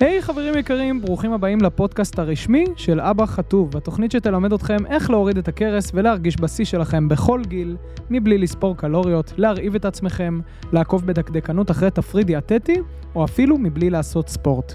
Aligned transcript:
היי 0.00 0.18
hey, 0.18 0.22
חברים 0.22 0.58
יקרים, 0.58 1.00
ברוכים 1.00 1.32
הבאים 1.32 1.60
לפודקאסט 1.60 2.18
הרשמי 2.18 2.64
של 2.76 3.00
אבא 3.00 3.26
חטוב, 3.26 3.76
התוכנית 3.76 4.12
שתלמד 4.12 4.52
אתכם 4.52 4.86
איך 4.86 5.10
להוריד 5.10 5.38
את 5.38 5.48
הכרס 5.48 5.90
ולהרגיש 5.94 6.40
בשיא 6.40 6.64
שלכם 6.64 7.08
בכל 7.08 7.42
גיל, 7.46 7.76
מבלי 8.10 8.38
לספור 8.38 8.76
קלוריות, 8.76 9.32
להרעיב 9.36 9.74
את 9.74 9.84
עצמכם, 9.84 10.40
לעקוב 10.72 11.06
בדקדקנות 11.06 11.70
אחרי 11.70 11.90
תפריט 11.90 12.26
דיאטטי, 12.26 12.80
או 13.14 13.24
אפילו 13.24 13.58
מבלי 13.58 13.90
לעשות 13.90 14.28
ספורט. 14.28 14.74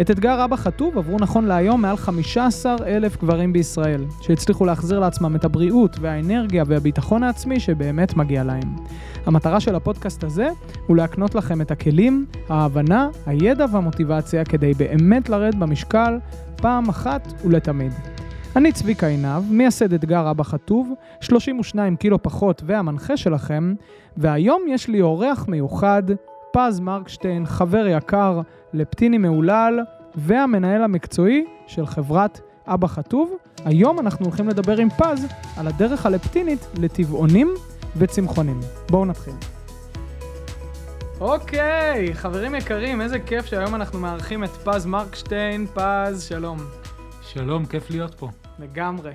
את 0.00 0.10
אתגר 0.10 0.44
אבא 0.44 0.56
חטוב 0.56 0.98
עברו 0.98 1.16
נכון 1.18 1.44
להיום 1.44 1.82
מעל 1.82 1.96
15 1.96 2.76
אלף 2.86 3.22
גברים 3.22 3.52
בישראל, 3.52 4.04
שהצליחו 4.20 4.64
להחזיר 4.64 4.98
לעצמם 4.98 5.36
את 5.36 5.44
הבריאות 5.44 5.96
והאנרגיה 6.00 6.64
והביטחון 6.66 7.22
העצמי 7.22 7.60
שבאמת 7.60 8.16
מגיע 8.16 8.44
להם. 8.44 8.76
המטרה 9.26 9.60
של 9.60 9.74
הפודקאסט 9.74 10.24
הזה 10.24 10.48
הוא 10.86 10.96
להקנות 10.96 11.34
לכם 11.34 11.60
את 11.60 11.70
הכלים, 11.70 12.26
ההבנה, 12.48 13.08
הידע 13.26 13.66
והמוטיבציה 13.72 14.40
כדי 14.60 14.74
באמת 14.74 15.28
לרד 15.28 15.60
במשקל 15.60 16.18
פעם 16.56 16.88
אחת 16.88 17.32
ולתמיד. 17.44 17.92
אני 18.56 18.72
צביקה 18.72 19.06
עינב, 19.06 19.52
מייסד 19.52 19.92
אתגר 19.92 20.30
אבא 20.30 20.42
חטוב, 20.42 20.92
32 21.20 21.96
קילו 21.96 22.22
פחות 22.22 22.62
והמנחה 22.66 23.16
שלכם, 23.16 23.74
והיום 24.16 24.62
יש 24.68 24.88
לי 24.88 25.00
אורח 25.00 25.46
מיוחד, 25.48 26.02
פז 26.52 26.80
מרקשטיין, 26.80 27.46
חבר 27.46 27.86
יקר, 27.86 28.40
לפטיני 28.72 29.18
מהולל, 29.18 29.80
והמנהל 30.14 30.82
המקצועי 30.82 31.44
של 31.66 31.86
חברת 31.86 32.40
אבא 32.66 32.86
חטוב. 32.86 33.32
היום 33.64 33.98
אנחנו 33.98 34.24
הולכים 34.24 34.48
לדבר 34.48 34.76
עם 34.76 34.88
פז 34.90 35.26
על 35.56 35.66
הדרך 35.66 36.06
הלפטינית 36.06 36.66
לטבעונים 36.78 37.48
וצמחונים. 37.96 38.60
בואו 38.90 39.04
נתחיל. 39.04 39.59
אוקיי, 41.20 42.14
חברים 42.14 42.54
יקרים, 42.54 43.00
איזה 43.00 43.18
כיף 43.18 43.46
שהיום 43.46 43.74
אנחנו 43.74 43.98
מארחים 43.98 44.44
את 44.44 44.50
פז 44.50 44.86
מרקשטיין. 44.86 45.66
פז, 45.66 46.22
שלום. 46.28 46.58
שלום, 47.22 47.66
כיף 47.66 47.90
להיות 47.90 48.14
פה. 48.14 48.28
לגמרי. 48.58 49.12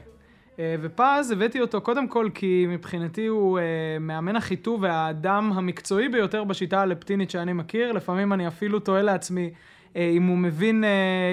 אה, 0.60 0.76
ופז, 0.82 1.32
הבאתי 1.32 1.62
אותו 1.62 1.82
קודם 1.82 2.08
כל 2.08 2.30
כי 2.34 2.66
מבחינתי 2.70 3.26
הוא 3.26 3.60
uh, 3.60 3.62
מאמן 4.00 4.36
החיטוב 4.36 4.84
והאדם 4.84 5.52
המקצועי 5.56 6.10
ביותר 6.10 6.44
בשיטה 6.44 6.82
הלפטינית 6.82 7.30
שאני 7.30 7.54
מכיר. 7.54 7.92
לפעמים 7.92 8.34
אני 8.34 8.48
אפילו 8.48 8.80
תוהה 8.80 9.02
לעצמי 9.02 9.50
uh, 9.94 9.98
אם 9.98 10.24
הוא 10.24 10.38
מבין 10.38 10.84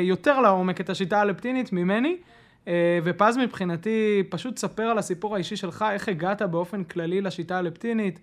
יותר 0.02 0.40
לעומק 0.40 0.80
את 0.80 0.90
השיטה 0.90 1.20
הלפטינית 1.20 1.72
ממני. 1.72 2.16
ופז 3.04 3.36
מבחינתי, 3.36 4.22
פשוט 4.28 4.56
ספר 4.58 4.82
על 4.82 4.98
הסיפור 4.98 5.34
האישי 5.34 5.56
שלך, 5.56 5.84
איך 5.92 6.08
הגעת 6.08 6.42
באופן 6.42 6.84
כללי 6.84 7.20
לשיטה 7.20 7.58
הלפטינית, 7.58 8.20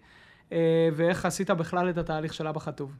ואיך 0.96 1.26
עשית 1.26 1.50
בכלל 1.50 1.90
את 1.90 1.98
התהליך 1.98 2.34
של 2.34 2.48
אבא 2.48 2.60
חטוב. 2.60 2.98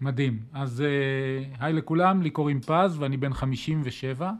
מדהים. 0.00 0.38
אז 0.52 0.84
uh, 0.86 1.56
היי 1.60 1.72
לכולם, 1.72 2.22
לי 2.22 2.30
קוראים 2.30 2.60
פז 2.60 2.98
ואני 2.98 3.16
בן 3.16 3.34
57. 3.34 4.30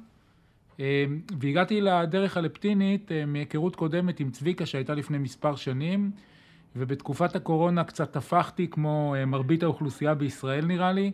אמ, 0.81 1.21
והגעתי 1.39 1.81
לדרך 1.81 2.37
הלפטינית 2.37 3.13
אה, 3.13 3.27
מהיכרות 3.27 3.77
קודמת 3.77 4.21
עם 4.21 4.31
צביקה 4.31 4.67
שהייתה 4.67 4.95
לפני 4.95 5.19
מספר 5.19 5.57
שנים, 5.57 6.11
ובתקופת 6.77 7.37
הקורונה 7.37 7.85
קצת 7.85 8.17
הפכתי 8.17 8.69
כמו 8.71 9.15
אה, 9.19 9.27
מרבית 9.27 9.63
האוכלוסייה 9.63 10.15
בישראל 10.15 10.67
נראה 10.67 10.93
לי, 10.93 11.13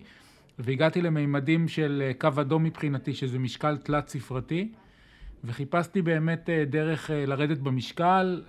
והגעתי 0.59 1.03
למימדים 1.03 1.69
של 1.69 2.03
אה, 2.07 2.13
קו 2.19 2.41
אדום 2.41 2.65
מבחינתי, 2.65 3.15
שזה 3.15 3.39
משקל 3.39 3.77
תלת 3.77 4.09
ספרתי, 4.09 4.73
וחיפשתי 5.47 6.03
באמת 6.03 6.51
דרך 6.67 7.11
לרדת 7.15 7.59
במשקל. 7.59 8.43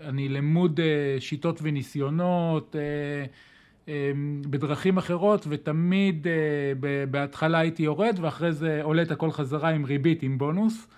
אני 0.00 0.28
למוד 0.28 0.80
שיטות 1.18 1.60
וניסיונות, 1.62 2.76
בדרכים 4.50 4.96
אחרות, 4.98 5.46
ותמיד 5.48 6.26
אה, 6.26 6.32
בהתחלה 7.10 7.58
הייתי 7.58 7.82
יורד, 7.82 8.18
ואחרי 8.20 8.52
זה 8.52 8.80
עולה 8.82 9.02
את 9.02 9.10
הכל 9.10 9.30
חזרה 9.30 9.70
עם 9.70 9.84
ריבית, 9.84 10.22
עם 10.22 10.38
בונוס. 10.38 10.88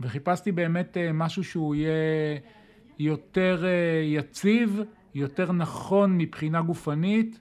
וחיפשתי 0.00 0.52
באמת 0.52 0.96
אה, 0.96 1.12
משהו 1.12 1.44
שהוא 1.44 1.74
יהיה 1.74 2.38
יותר 2.98 3.64
אה, 3.64 4.02
יציב, 4.04 4.80
יותר 5.14 5.52
נכון 5.52 6.18
מבחינה 6.18 6.62
גופנית, 6.62 7.40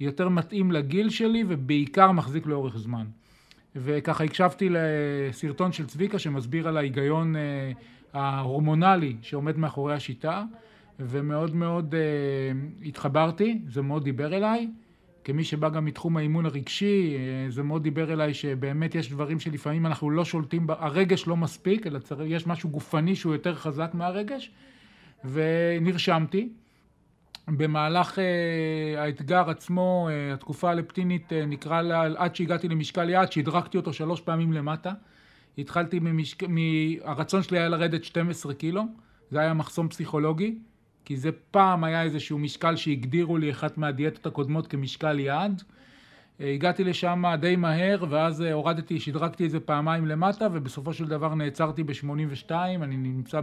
יותר 0.00 0.28
מתאים 0.28 0.72
לגיל 0.72 1.10
שלי, 1.10 1.44
ובעיקר 1.48 2.12
מחזיק 2.12 2.46
לאורך 2.46 2.76
זמן. 2.76 3.06
וככה 3.76 4.24
הקשבתי 4.24 4.68
לסרטון 4.70 5.72
של 5.72 5.86
צביקה 5.86 6.18
שמסביר 6.18 6.68
על 6.68 6.76
ההיגיון 6.76 7.34
ההורמונלי 8.12 9.16
שעומד 9.22 9.58
מאחורי 9.58 9.94
השיטה. 9.94 10.44
ומאוד 11.00 11.54
מאוד 11.54 11.94
uh, 11.94 12.86
התחברתי, 12.86 13.58
זה 13.68 13.82
מאוד 13.82 14.04
דיבר 14.04 14.36
אליי. 14.36 14.68
כמי 15.24 15.44
שבא 15.44 15.68
גם 15.68 15.84
מתחום 15.84 16.16
האימון 16.16 16.46
הרגשי, 16.46 17.16
uh, 17.16 17.52
זה 17.52 17.62
מאוד 17.62 17.82
דיבר 17.82 18.12
אליי 18.12 18.34
שבאמת 18.34 18.94
יש 18.94 19.10
דברים 19.10 19.40
שלפעמים 19.40 19.86
אנחנו 19.86 20.10
לא 20.10 20.24
שולטים, 20.24 20.66
הרגש 20.68 21.26
לא 21.26 21.36
מספיק, 21.36 21.86
אלא 21.86 21.98
יש 22.24 22.46
משהו 22.46 22.70
גופני 22.70 23.16
שהוא 23.16 23.32
יותר 23.32 23.54
חזק 23.54 23.90
מהרגש, 23.94 24.50
ונרשמתי. 25.24 26.48
במהלך 27.48 28.18
uh, 28.18 28.20
האתגר 28.98 29.50
עצמו, 29.50 30.08
uh, 30.08 30.34
התקופה 30.34 30.70
הלפטינית, 30.70 31.32
uh, 31.32 31.46
נקרא 31.46 31.82
לה, 31.82 32.02
עד 32.16 32.36
שהגעתי 32.36 32.68
למשקל 32.68 33.10
יעד, 33.10 33.32
שהדרקתי 33.32 33.76
אותו 33.76 33.92
שלוש 33.92 34.20
פעמים 34.20 34.52
למטה. 34.52 34.92
התחלתי 35.58 35.98
ממשק... 36.00 36.42
מהרצון 36.48 37.42
שלי 37.42 37.58
היה 37.58 37.68
לרדת 37.68 38.04
12 38.04 38.54
קילו, 38.54 38.82
זה 39.30 39.40
היה 39.40 39.54
מחסום 39.54 39.88
פסיכולוגי. 39.88 40.58
כי 41.04 41.16
זה 41.16 41.30
פעם 41.50 41.84
היה 41.84 42.02
איזשהו 42.02 42.38
משקל 42.38 42.76
שהגדירו 42.76 43.38
לי 43.38 43.50
אחת 43.50 43.78
מהדיאטות 43.78 44.26
הקודמות 44.26 44.66
כמשקל 44.66 45.20
יעד. 45.20 45.62
אה, 46.40 46.52
הגעתי 46.52 46.84
לשם 46.84 47.24
די 47.40 47.56
מהר, 47.56 48.04
ואז 48.10 48.42
אה, 48.42 48.52
הורדתי, 48.52 49.00
שדרגתי 49.00 49.44
איזה 49.44 49.60
פעמיים 49.60 50.06
למטה, 50.06 50.48
ובסופו 50.52 50.92
של 50.92 51.06
דבר 51.06 51.34
נעצרתי 51.34 51.82
ב-82, 51.82 52.50
אני 52.82 52.96
נמצא 52.96 53.40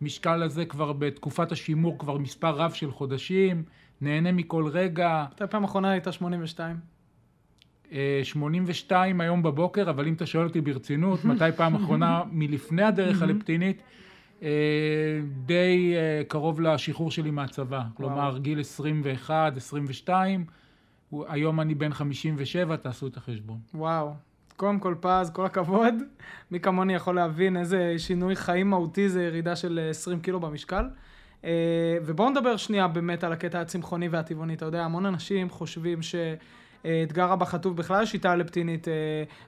במשקל 0.00 0.42
הזה 0.42 0.64
כבר 0.64 0.92
בתקופת 0.92 1.52
השימור 1.52 1.98
כבר 1.98 2.18
מספר 2.18 2.50
רב 2.50 2.72
של 2.72 2.90
חודשים, 2.90 3.62
נהנה 4.00 4.32
מכל 4.32 4.66
רגע. 4.66 5.24
מתי 5.32 5.44
פעם 5.50 5.64
אחרונה 5.64 5.90
הייתה 5.90 6.12
82? 6.12 6.76
82 8.22 9.20
אה, 9.20 9.26
היום 9.26 9.42
בבוקר, 9.42 9.90
אבל 9.90 10.08
אם 10.08 10.14
אתה 10.14 10.26
שואל 10.26 10.46
אותי 10.46 10.60
ברצינות, 10.60 11.24
מתי 11.24 11.52
פעם 11.56 11.74
אחרונה 11.74 12.22
מלפני 12.32 12.82
הדרך 12.82 13.22
הלפטינית, 13.22 13.82
אה, 14.42 14.48
די 15.46 15.94
אה, 15.96 16.22
קרוב 16.28 16.60
לשחרור 16.60 17.10
שלי 17.10 17.30
מהצבא. 17.30 17.82
כלומר, 17.94 18.38
גיל 18.38 18.60
21, 18.60 19.56
22, 19.56 20.44
היום 21.28 21.60
אני 21.60 21.74
בן 21.74 21.92
57, 21.92 22.76
תעשו 22.76 23.06
את 23.06 23.16
החשבון. 23.16 23.58
וואו. 23.74 24.14
קודם 24.60 24.78
כל 24.78 24.94
פז, 25.00 25.30
כל 25.32 25.44
הכבוד. 25.46 25.94
מי 26.50 26.60
כמוני 26.60 26.94
יכול 26.94 27.14
להבין 27.14 27.56
איזה 27.56 27.94
שינוי 27.98 28.36
חיים 28.36 28.70
מהותי 28.70 29.08
זה 29.08 29.22
ירידה 29.22 29.56
של 29.56 29.80
20 29.90 30.20
קילו 30.20 30.40
במשקל. 30.40 30.84
אה, 31.44 31.50
ובואו 32.04 32.30
נדבר 32.30 32.56
שנייה 32.56 32.88
באמת 32.88 33.24
על 33.24 33.32
הקטע 33.32 33.60
הצמחוני 33.60 34.08
והטבעוני. 34.08 34.54
אתה 34.54 34.64
יודע, 34.64 34.84
המון 34.84 35.06
אנשים 35.06 35.50
חושבים 35.50 36.02
ש... 36.02 36.14
אתגר 37.02 37.32
הבא 37.32 37.44
חטוב 37.44 37.76
בכלל 37.76 38.06
שיטה 38.06 38.32
אלפטינית, 38.32 38.88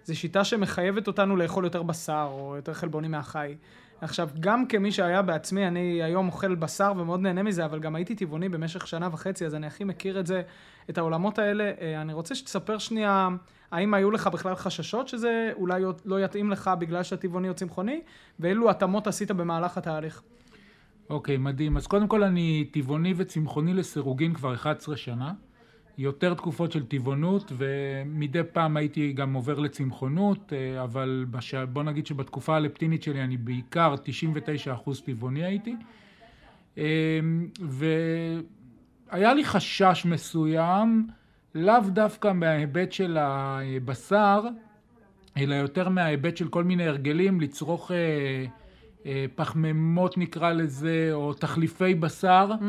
זו 0.04 0.16
שיטה 0.16 0.44
שמחייבת 0.44 1.06
אותנו 1.06 1.36
לאכול 1.36 1.64
יותר 1.64 1.82
בשר 1.82 2.28
או 2.30 2.56
יותר 2.56 2.74
חלבונים 2.74 3.10
מהחי. 3.10 3.54
עכשיו, 4.02 4.28
גם 4.40 4.66
כמי 4.66 4.92
שהיה 4.92 5.22
בעצמי, 5.22 5.66
אני 5.66 6.02
היום 6.02 6.26
אוכל 6.26 6.54
בשר 6.54 6.92
ומאוד 6.96 7.20
נהנה 7.20 7.42
מזה, 7.42 7.64
אבל 7.64 7.80
גם 7.80 7.94
הייתי 7.94 8.14
טבעוני 8.14 8.48
במשך 8.48 8.86
שנה 8.86 9.08
וחצי, 9.12 9.46
אז 9.46 9.54
אני 9.54 9.66
הכי 9.66 9.84
מכיר 9.84 10.20
את 10.20 10.26
זה, 10.26 10.42
את 10.90 10.98
העולמות 10.98 11.38
האלה. 11.38 11.72
אה, 11.80 12.00
אני 12.00 12.12
רוצה 12.12 12.34
שתספר 12.34 12.78
שנייה, 12.78 13.28
האם 13.70 13.94
היו 13.94 14.10
לך 14.10 14.26
בכלל 14.26 14.54
חששות 14.54 15.08
שזה 15.08 15.50
אולי 15.56 15.82
לא 16.04 16.24
יתאים 16.24 16.50
לך 16.50 16.70
בגלל 16.78 17.02
שאתה 17.02 17.22
טבעוני 17.22 17.48
או 17.48 17.54
צמחוני, 17.54 18.00
ואילו 18.40 18.70
התאמות 18.70 19.06
עשית 19.06 19.30
במהלך 19.30 19.78
התהליך? 19.78 20.22
אוקיי, 21.10 21.36
okay, 21.36 21.38
מדהים. 21.38 21.76
אז 21.76 21.86
קודם 21.86 22.08
כל 22.08 22.22
אני 22.22 22.68
טבעוני 22.72 23.14
וצמחוני 23.16 23.74
לסירוגין 23.74 24.34
כבר 24.34 24.54
11 24.54 24.96
שנה. 24.96 25.32
יותר 25.98 26.34
תקופות 26.34 26.72
של 26.72 26.86
טבעונות, 26.86 27.52
ומדי 27.56 28.40
פעם 28.52 28.76
הייתי 28.76 29.12
גם 29.12 29.34
עובר 29.34 29.58
לצמחונות, 29.58 30.52
אה, 30.52 30.82
אבל 30.82 31.26
בש... 31.30 31.54
בוא 31.54 31.82
נגיד 31.82 32.06
שבתקופה 32.06 32.56
הלפטינית 32.56 33.02
שלי 33.02 33.24
אני 33.24 33.36
בעיקר 33.36 33.94
99% 34.88 34.90
טבעוני 35.04 35.44
הייתי. 35.44 35.76
אה, 36.78 37.20
והיה 37.60 39.34
לי 39.34 39.44
חשש 39.44 40.06
מסוים, 40.08 41.06
לאו 41.54 41.80
דווקא 41.88 42.32
מההיבט 42.32 42.92
של 42.92 43.16
הבשר, 43.20 44.44
אלא 45.36 45.54
יותר 45.54 45.88
מההיבט 45.88 46.36
של 46.36 46.48
כל 46.48 46.64
מיני 46.64 46.86
הרגלים 46.86 47.40
לצרוך 47.40 47.90
אה, 49.06 49.26
פחמימות 49.34 50.18
נקרא 50.18 50.52
לזה, 50.52 51.08
או 51.12 51.32
תחליפי 51.34 51.94
בשר, 51.94 52.52
mm. 52.60 52.64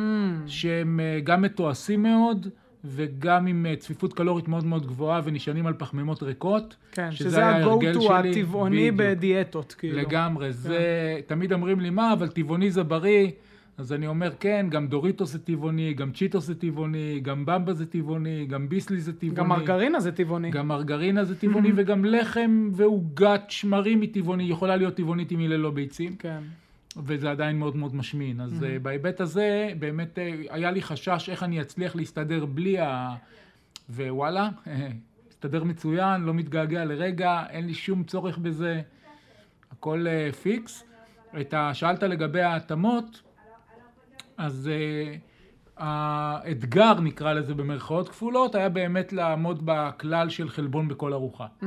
שהם 0.48 1.00
גם 1.24 1.42
מתועשים 1.42 2.04
מאוד. 2.04 2.48
וגם 2.86 3.48
עם 3.48 3.66
אה, 3.66 3.76
צפיפות 3.76 4.14
קלורית 4.14 4.48
מאוד 4.48 4.66
מאוד 4.66 4.88
גבוהה 4.88 5.22
ונשענים 5.24 5.68
על 5.68 5.74
פחמימות 5.78 6.24
ריקות. 6.24 6.76
כן, 6.92 7.12
שזה 7.12 7.46
ה-go-to 7.46 8.14
הטבעוני 8.14 8.92
בדיאטות, 8.92 9.74
כאילו. 9.74 9.98
לגמרי, 9.98 10.46
כן. 10.46 10.52
זה, 10.52 11.20
תמיד 11.28 11.54
אומרים 11.54 11.80
לי, 11.80 11.90
מה, 11.90 12.14
אבל 12.14 12.28
טבעוני 12.28 12.72
זה 12.72 12.84
בריא. 12.84 13.32
אז 13.78 13.94
אני 13.94 14.08
אומר, 14.08 14.34
כן, 14.40 14.66
גם 14.70 14.88
דוריטוס 14.88 15.32
זה 15.32 15.40
טבעוני, 15.40 15.94
גם 15.94 16.12
צ'יטוס 16.12 16.46
זה 16.46 16.56
טבעוני, 16.56 17.20
גם 17.22 17.46
במבה 17.46 17.74
זה 17.74 17.86
טבעוני, 17.86 18.46
גם 18.46 18.70
ביסלי 18.70 19.02
זה 19.02 19.14
טבעוני. 19.14 19.36
גם 19.36 19.50
מרגרינה 19.50 20.00
זה 20.00 20.12
טבעוני. 20.12 20.52
גם 20.52 20.68
מרגרינה 20.68 21.24
זה 21.24 21.36
טבעוני, 21.36 21.72
וגם 21.76 22.06
לחם 22.06 22.70
ועוגת 22.74 23.42
שמרים 23.50 24.02
היא 24.02 24.14
טבעוני, 24.14 24.44
יכולה 24.44 24.76
להיות 24.76 24.96
טבעונית 24.96 25.32
אם 25.32 25.40
היא 25.40 25.50
ללא 25.50 25.72
ביצים. 25.72 26.16
כן. 26.16 26.40
וזה 26.98 27.32
עדיין 27.32 27.60
מאוד 27.60 27.76
מאוד 27.76 27.96
משמין. 27.96 28.42
אז 28.42 28.52
mm-hmm. 28.52 28.80
בהיבט 28.82 29.22
הזה, 29.22 29.74
באמת 29.80 30.20
אה, 30.20 30.34
היה 30.50 30.72
לי 30.72 30.82
חשש 30.82 31.30
איך 31.30 31.44
אני 31.44 31.62
אצליח 31.62 31.96
להסתדר 31.96 32.46
בלי 32.46 32.80
ה... 32.80 33.16
ווואלה, 33.90 34.50
הסתדר 35.30 35.64
מצוין, 35.64 36.22
לא 36.22 36.34
מתגעגע 36.34 36.86
לרגע, 36.86 37.44
אין 37.50 37.68
לי 37.68 37.74
שום 37.74 38.04
צורך 38.04 38.38
בזה, 38.38 38.82
הכל 39.72 40.06
uh, 40.06 40.36
פיקס. 40.36 40.84
את 41.42 41.54
ה... 41.54 41.74
שאלת 41.74 42.04
לגבי 42.04 42.42
ההתאמות, 42.42 43.22
אז 44.38 44.70
uh, 44.70 45.20
האתגר, 45.78 47.00
נקרא 47.00 47.34
לזה 47.34 47.54
במרכאות 47.54 48.10
כפולות, 48.10 48.56
היה 48.56 48.70
באמת 48.70 49.14
לעמוד 49.14 49.62
בכלל 49.66 50.30
של 50.30 50.50
חלבון 50.50 50.88
בכל 50.88 51.14
ארוחה. 51.14 51.46
Mm-hmm. 51.46 51.66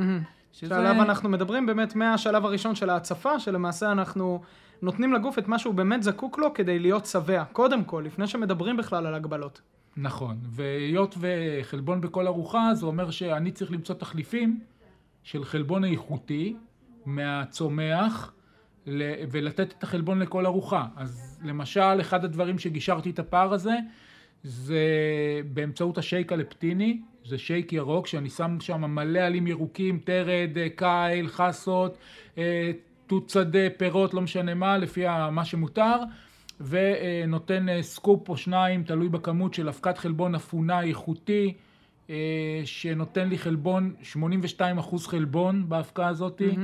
שזה... 0.53 0.75
שעליו 0.75 1.03
אנחנו 1.03 1.29
מדברים 1.29 1.67
באמת 1.67 1.95
מהשלב 1.95 2.45
הראשון 2.45 2.75
של 2.75 2.91
ההצפה, 2.91 3.41
שלמעשה 3.41 3.93
אנחנו 3.93 4.41
נותנים 4.83 5.13
לגוף 5.13 5.39
את 5.39 5.49
מה 5.49 5.59
שהוא 5.59 5.75
באמת 5.75 6.03
זקוק 6.03 6.39
לו 6.39 6.55
כדי 6.55 6.79
להיות 6.79 7.07
שבע, 7.07 7.45
קודם 7.45 7.85
כל, 7.85 8.03
לפני 8.07 8.27
שמדברים 8.27 8.77
בכלל 8.77 9.07
על 9.07 9.15
הגבלות. 9.15 9.61
נכון, 9.97 10.37
והיות 10.43 11.15
וחלבון 11.21 12.01
בכל 12.01 12.27
ארוחה, 12.27 12.75
זה 12.75 12.87
אומר 12.87 13.11
שאני 13.11 13.53
צריך 13.53 13.73
למצוא 13.73 13.95
תחליפים 13.95 14.61
של 15.23 15.45
חלבון 15.45 15.85
איכותי 15.85 16.57
מהצומח 17.07 18.33
ולתת 19.31 19.75
את 19.79 19.83
החלבון 19.83 20.19
לכל 20.19 20.47
ארוחה. 20.47 20.87
אז 20.97 21.41
למשל, 21.45 22.01
אחד 22.01 22.25
הדברים 22.25 22.59
שגישרתי 22.59 23.11
את 23.11 23.19
הפער 23.19 23.53
הזה, 23.53 23.75
זה 24.43 24.81
באמצעות 25.53 25.99
השייק 25.99 26.33
הלפטיני, 26.33 27.01
זה 27.25 27.39
שייק 27.39 27.73
ירוק 27.73 28.07
שאני 28.07 28.31
שם 28.31 28.57
שם 28.61 28.81
מלא 28.81 29.19
עלים 29.19 29.47
ירוקים, 29.47 29.99
תרד, 30.05 30.57
קייל, 30.77 31.29
חסות, 31.29 31.99
אה, 32.39 32.71
תות 33.07 33.31
שדה, 33.31 33.71
פירות, 33.77 34.15
לא 34.15 34.23
משנה 34.23 34.55
מה, 34.55 34.79
לפי 34.79 35.05
מה 35.33 35.45
שמותר, 35.45 35.97
ונותן 36.61 37.69
אה, 37.69 37.83
סקופ 37.83 38.29
או 38.29 38.37
שניים, 38.37 38.83
תלוי 38.83 39.09
בכמות 39.09 39.55
של 39.55 39.69
אבקת 39.69 39.99
חלבון 39.99 40.35
אפונה 40.35 40.83
איכותי, 40.83 41.55
אה, 42.11 42.63
שנותן 42.65 43.29
לי 43.29 43.39
חלבון, 43.39 43.95
82% 44.13 44.99
חלבון 45.07 45.69
באבקה 45.69 46.09
הזאת, 46.09 46.41
mm-hmm. 46.41 46.61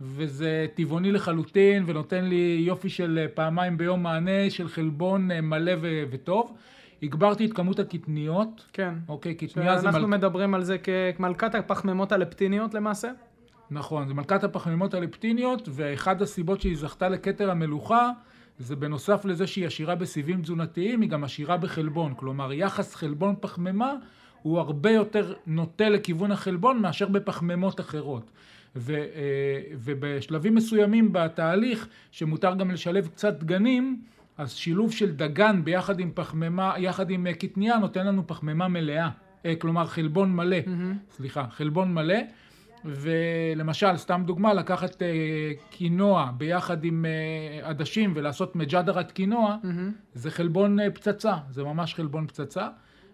וזה 0.00 0.66
טבעוני 0.74 1.12
לחלוטין, 1.12 1.84
ונותן 1.86 2.24
לי 2.24 2.62
יופי 2.66 2.88
של 2.88 3.18
אה, 3.22 3.28
פעמיים 3.28 3.76
ביום 3.76 4.02
מענה 4.02 4.50
של 4.50 4.68
חלבון 4.68 5.28
מלא 5.42 5.72
ו- 5.80 6.02
וטוב. 6.10 6.56
הגברתי 7.02 7.46
את 7.46 7.52
כמות 7.52 7.78
הקטניות. 7.78 8.66
כן. 8.72 8.94
אוקיי, 9.08 9.34
קטניה 9.34 9.78
זה... 9.78 9.88
אנחנו 9.88 10.08
מל... 10.08 10.16
מדברים 10.16 10.54
על 10.54 10.62
זה 10.62 10.76
כמלכת 11.16 11.54
הפחמימות 11.54 12.12
הלפטיניות 12.12 12.74
למעשה? 12.74 13.10
נכון, 13.70 14.08
זה 14.08 14.14
מלכת 14.14 14.44
הפחמימות 14.44 14.94
הלפטיניות, 14.94 15.68
ואחד 15.72 16.22
הסיבות 16.22 16.60
שהיא 16.60 16.76
זכתה 16.76 17.08
לכתר 17.08 17.50
המלוכה, 17.50 18.10
זה 18.58 18.76
בנוסף 18.76 19.24
לזה 19.24 19.46
שהיא 19.46 19.66
עשירה 19.66 19.94
בסיבים 19.94 20.42
תזונתיים, 20.42 21.00
היא 21.00 21.10
גם 21.10 21.24
עשירה 21.24 21.56
בחלבון. 21.56 22.14
כלומר, 22.16 22.52
יחס 22.52 22.94
חלבון 22.94 23.34
פחמימה 23.40 23.94
הוא 24.42 24.58
הרבה 24.58 24.90
יותר 24.90 25.34
נוטה 25.46 25.88
לכיוון 25.88 26.32
החלבון 26.32 26.78
מאשר 26.78 27.08
בפחמימות 27.08 27.80
אחרות. 27.80 28.30
ו, 28.76 28.94
אה, 28.94 29.00
ובשלבים 29.78 30.54
מסוימים 30.54 31.08
בתהליך, 31.12 31.88
שמותר 32.10 32.54
גם 32.54 32.70
לשלב 32.70 33.06
קצת 33.06 33.38
דגנים, 33.38 34.02
אז 34.38 34.52
שילוב 34.52 34.92
של 34.92 35.12
דגן 35.12 35.64
ביחד 35.64 36.00
עם 36.00 36.10
פחמימה, 36.14 36.74
יחד 36.78 37.10
עם 37.10 37.26
אה, 37.26 37.34
קטניה, 37.34 37.78
נותן 37.78 38.06
לנו 38.06 38.26
פחמימה 38.26 38.68
מלאה. 38.68 39.08
אה, 39.46 39.54
כלומר, 39.56 39.86
חלבון 39.86 40.36
מלא. 40.36 40.56
Mm-hmm. 40.56 41.12
סליחה, 41.16 41.46
חלבון 41.50 41.94
מלא. 41.94 42.18
ולמשל, 42.84 43.96
סתם 43.96 44.22
דוגמה, 44.26 44.54
לקחת 44.54 45.02
אה, 45.02 45.08
קינוע 45.70 46.30
ביחד 46.36 46.84
עם 46.84 47.06
אה, 47.06 47.68
עדשים 47.68 48.12
ולעשות 48.16 48.56
מג'דרת 48.56 49.12
קינוע, 49.12 49.56
mm-hmm. 49.62 49.66
זה 50.14 50.30
חלבון 50.30 50.80
אה, 50.80 50.90
פצצה, 50.90 51.34
זה 51.50 51.64
ממש 51.64 51.94
חלבון 51.94 52.26
פצצה, 52.26 52.68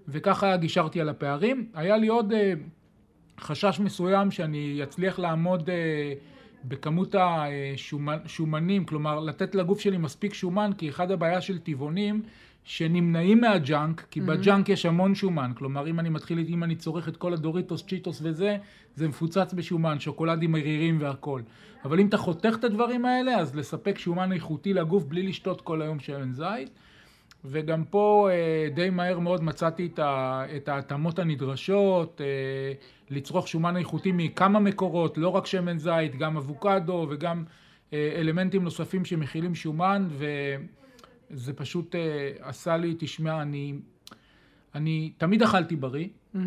וככה 0.09 0.57
גישרתי 0.57 1.01
על 1.01 1.09
הפערים. 1.09 1.69
היה 1.75 1.97
לי 1.97 2.09
עוד 2.09 2.33
אה, 2.33 2.53
חשש 3.41 3.81
מסוים 3.81 4.31
שאני 4.31 4.81
אצליח 4.83 5.19
לעמוד 5.19 5.71
אה, 5.71 6.13
בכמות 6.65 7.15
השומנים, 7.19 8.85
כלומר 8.85 9.21
לתת 9.21 9.55
לגוף 9.55 9.81
שלי 9.81 9.97
מספיק 9.97 10.35
שומן, 10.35 10.71
כי 10.79 10.89
אחד 10.89 11.11
הבעיה 11.11 11.41
של 11.41 11.59
טבעונים 11.59 12.23
שנמנעים 12.65 13.41
מה 13.41 13.60
junk, 13.60 14.07
כי 14.11 14.21
mm-hmm. 14.21 14.25
ב 14.25 14.34
junk 14.34 14.69
יש 14.69 14.87
המון 14.87 15.15
שומן. 15.15 15.53
כלומר, 15.55 15.87
אם 15.87 16.01
אני 16.01 16.09
מתחיל, 16.09 16.45
אם 16.49 16.65
אני 16.65 16.77
צורך 16.77 17.09
את 17.09 17.17
כל 17.17 17.33
הדוריטוס, 17.33 17.87
צ'יטוס 17.87 18.21
וזה, 18.23 18.57
זה 18.95 19.09
מפוצץ 19.09 19.53
בשומן, 19.53 20.01
שוקולדים 20.01 20.53
מרירים 20.53 20.99
והכל. 21.01 21.43
אבל 21.85 22.01
אם 22.01 22.07
אתה 22.07 22.17
חותך 22.17 22.57
את 22.59 22.65
הדברים 22.65 23.05
האלה, 23.05 23.39
אז 23.39 23.57
לספק 23.57 23.99
שומן 23.99 24.33
איכותי 24.33 24.73
לגוף 24.73 25.05
בלי 25.05 25.23
לשתות 25.23 25.61
כל 25.61 25.83
היום 25.83 26.01
שמן 26.01 26.33
זית. 26.33 26.71
וגם 27.45 27.85
פה 27.85 28.29
אה, 28.31 28.69
די 28.75 28.91
מהר 28.91 29.19
מאוד 29.19 29.43
מצאתי 29.43 29.89
את 30.57 30.69
ההתאמות 30.69 31.19
הנדרשות, 31.19 32.21
אה, 32.21 32.27
לצרוך 33.11 33.49
שומן 33.49 33.77
איכותי 33.77 34.13
מכמה 34.13 34.61
מקורות, 34.61 35.19
לא 35.19 35.29
רק 35.29 35.47
שמן 35.47 35.79
זית, 35.79 36.17
גם 36.17 36.37
אבוקדו 36.37 37.07
וגם 37.11 37.45
אה, 37.93 38.13
אלמנטים 38.17 38.65
נוספים 38.65 39.05
שמכילים 39.05 39.55
שומן, 39.55 40.07
ו... 40.11 40.27
זה 41.31 41.53
פשוט 41.53 41.95
אה, 41.95 42.31
עשה 42.41 42.77
לי, 42.77 42.95
תשמע, 42.99 43.43
אני, 43.43 43.75
אני 44.75 45.13
תמיד 45.19 45.43
אכלתי 45.43 45.77
בריא. 45.77 46.07
Mm-hmm. 46.35 46.39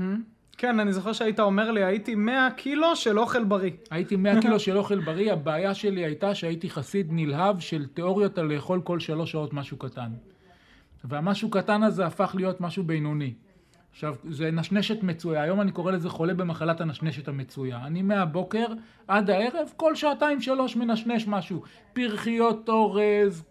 כן, 0.57 0.79
אני 0.79 0.93
זוכר 0.93 1.13
שהיית 1.13 1.39
אומר 1.39 1.71
לי, 1.71 1.83
הייתי 1.83 2.15
100 2.15 2.47
קילו 2.57 2.95
של 2.95 3.19
אוכל 3.19 3.43
בריא. 3.43 3.71
הייתי 3.91 4.15
100 4.15 4.33
קילו 4.41 4.59
של 4.59 4.77
אוכל 4.77 4.99
בריא, 4.99 5.33
הבעיה 5.33 5.73
שלי 5.73 6.05
הייתה 6.05 6.35
שהייתי 6.35 6.69
חסיד 6.69 7.07
נלהב 7.09 7.59
של 7.59 7.85
תיאוריות 7.85 8.37
על 8.37 8.53
לאכול 8.53 8.81
כל 8.81 8.99
שלוש 8.99 9.31
שעות 9.31 9.53
משהו 9.53 9.77
קטן. 9.77 10.11
והמשהו 11.03 11.49
קטן 11.49 11.83
הזה 11.83 12.05
הפך 12.05 12.31
להיות 12.37 12.61
משהו 12.61 12.83
בינוני. 12.83 13.33
עכשיו, 13.93 14.15
זה 14.29 14.51
נשנשת 14.51 15.03
מצויה, 15.03 15.41
היום 15.41 15.61
אני 15.61 15.71
קורא 15.71 15.91
לזה 15.91 16.09
חולה 16.09 16.33
במחלת 16.33 16.81
הנשנשת 16.81 17.27
המצויה. 17.27 17.79
אני 17.85 18.01
מהבוקר 18.01 18.65
עד 19.07 19.29
הערב, 19.29 19.73
כל 19.77 19.95
שעתיים 19.95 20.41
שלוש 20.41 20.75
מנשנש 20.75 21.27
משהו. 21.27 21.61
פרחיות 21.93 22.69
אורז, 22.69 23.43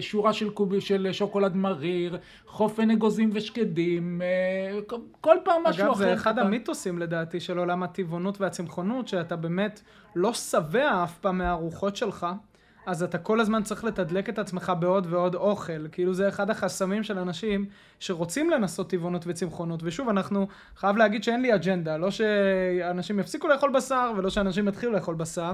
שורה 0.00 0.32
של, 0.32 0.50
קוב, 0.50 0.78
של 0.78 1.08
שוקולד 1.12 1.56
מריר, 1.56 2.18
חופן 2.46 2.90
אגוזים 2.90 3.30
ושקדים, 3.32 4.22
אה, 4.22 4.78
כל 5.20 5.36
פעם 5.44 5.62
משהו 5.64 5.82
אגב, 5.82 5.92
אחר. 5.92 6.04
אגב, 6.04 6.08
זה 6.08 6.14
אחד 6.14 6.38
המיתוסים 6.38 6.98
לדעתי 6.98 7.40
של 7.40 7.58
עולם 7.58 7.82
הטבעונות 7.82 8.40
והצמחונות, 8.40 9.08
שאתה 9.08 9.36
באמת 9.36 9.80
לא 10.16 10.32
שבע 10.32 11.04
אף 11.04 11.18
פעם 11.18 11.38
מהארוחות 11.38 11.96
שלך. 11.96 12.26
אז 12.86 13.02
אתה 13.02 13.18
כל 13.18 13.40
הזמן 13.40 13.62
צריך 13.62 13.84
לתדלק 13.84 14.28
את 14.28 14.38
עצמך 14.38 14.72
בעוד 14.80 15.06
ועוד 15.10 15.34
אוכל. 15.34 15.88
כאילו 15.92 16.14
זה 16.14 16.28
אחד 16.28 16.50
החסמים 16.50 17.02
של 17.02 17.18
אנשים 17.18 17.66
שרוצים 18.00 18.50
לנסות 18.50 18.90
טבעונות 18.90 19.24
וצמחונות. 19.26 19.80
ושוב, 19.82 20.08
אנחנו, 20.08 20.46
חייב 20.76 20.96
להגיד 20.96 21.24
שאין 21.24 21.42
לי 21.42 21.54
אג'נדה. 21.54 21.96
לא 21.96 22.10
שאנשים 22.10 23.20
יפסיקו 23.20 23.48
לאכול 23.48 23.70
בשר, 23.70 24.12
ולא 24.16 24.30
שאנשים 24.30 24.68
יתחילו 24.68 24.92
לאכול 24.92 25.14
בשר. 25.14 25.52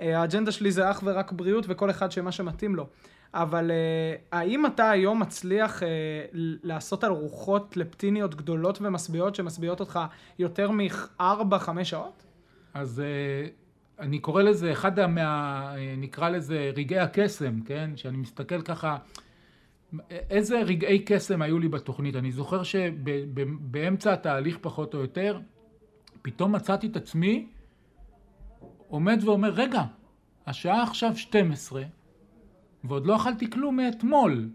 אה, 0.00 0.20
האג'נדה 0.20 0.52
שלי 0.52 0.72
זה 0.72 0.90
אך 0.90 1.00
ורק 1.04 1.32
בריאות, 1.32 1.64
וכל 1.68 1.90
אחד 1.90 2.12
שמה 2.12 2.32
שמתאים 2.32 2.74
לו. 2.74 2.86
אבל 3.34 3.70
uh, 3.70 4.20
האם 4.32 4.66
אתה 4.66 4.90
היום 4.90 5.22
מצליח 5.22 5.82
uh, 5.82 5.86
לעשות 6.62 7.04
על 7.04 7.10
רוחות 7.10 7.76
לפטיניות 7.76 8.34
גדולות 8.34 8.78
ומשביעות, 8.82 9.34
שמשביעות 9.34 9.80
אותך 9.80 10.00
יותר 10.38 10.70
מ-4-5 10.70 11.84
שעות? 11.84 12.24
אז... 12.74 13.02
אני 14.00 14.18
קורא 14.18 14.42
לזה 14.42 14.72
אחד 14.72 15.06
מה... 15.06 15.74
נקרא 15.98 16.28
לזה 16.28 16.70
רגעי 16.76 16.98
הקסם, 16.98 17.60
כן? 17.60 17.90
שאני 17.96 18.16
מסתכל 18.16 18.62
ככה, 18.62 18.96
איזה 20.10 20.62
רגעי 20.62 20.98
קסם 21.04 21.42
היו 21.42 21.58
לי 21.58 21.68
בתוכנית. 21.68 22.16
אני 22.16 22.32
זוכר 22.32 22.62
שבאמצע 22.62 24.12
התהליך 24.12 24.58
פחות 24.60 24.94
או 24.94 24.98
יותר, 24.98 25.40
פתאום 26.22 26.52
מצאתי 26.52 26.86
את 26.86 26.96
עצמי 26.96 27.46
עומד 28.88 29.18
ואומר, 29.24 29.50
רגע, 29.50 29.82
השעה 30.46 30.82
עכשיו 30.82 31.16
12, 31.16 31.82
ועוד 32.84 33.06
לא 33.06 33.16
אכלתי 33.16 33.50
כלום 33.50 33.76
מאתמול. 33.76 34.48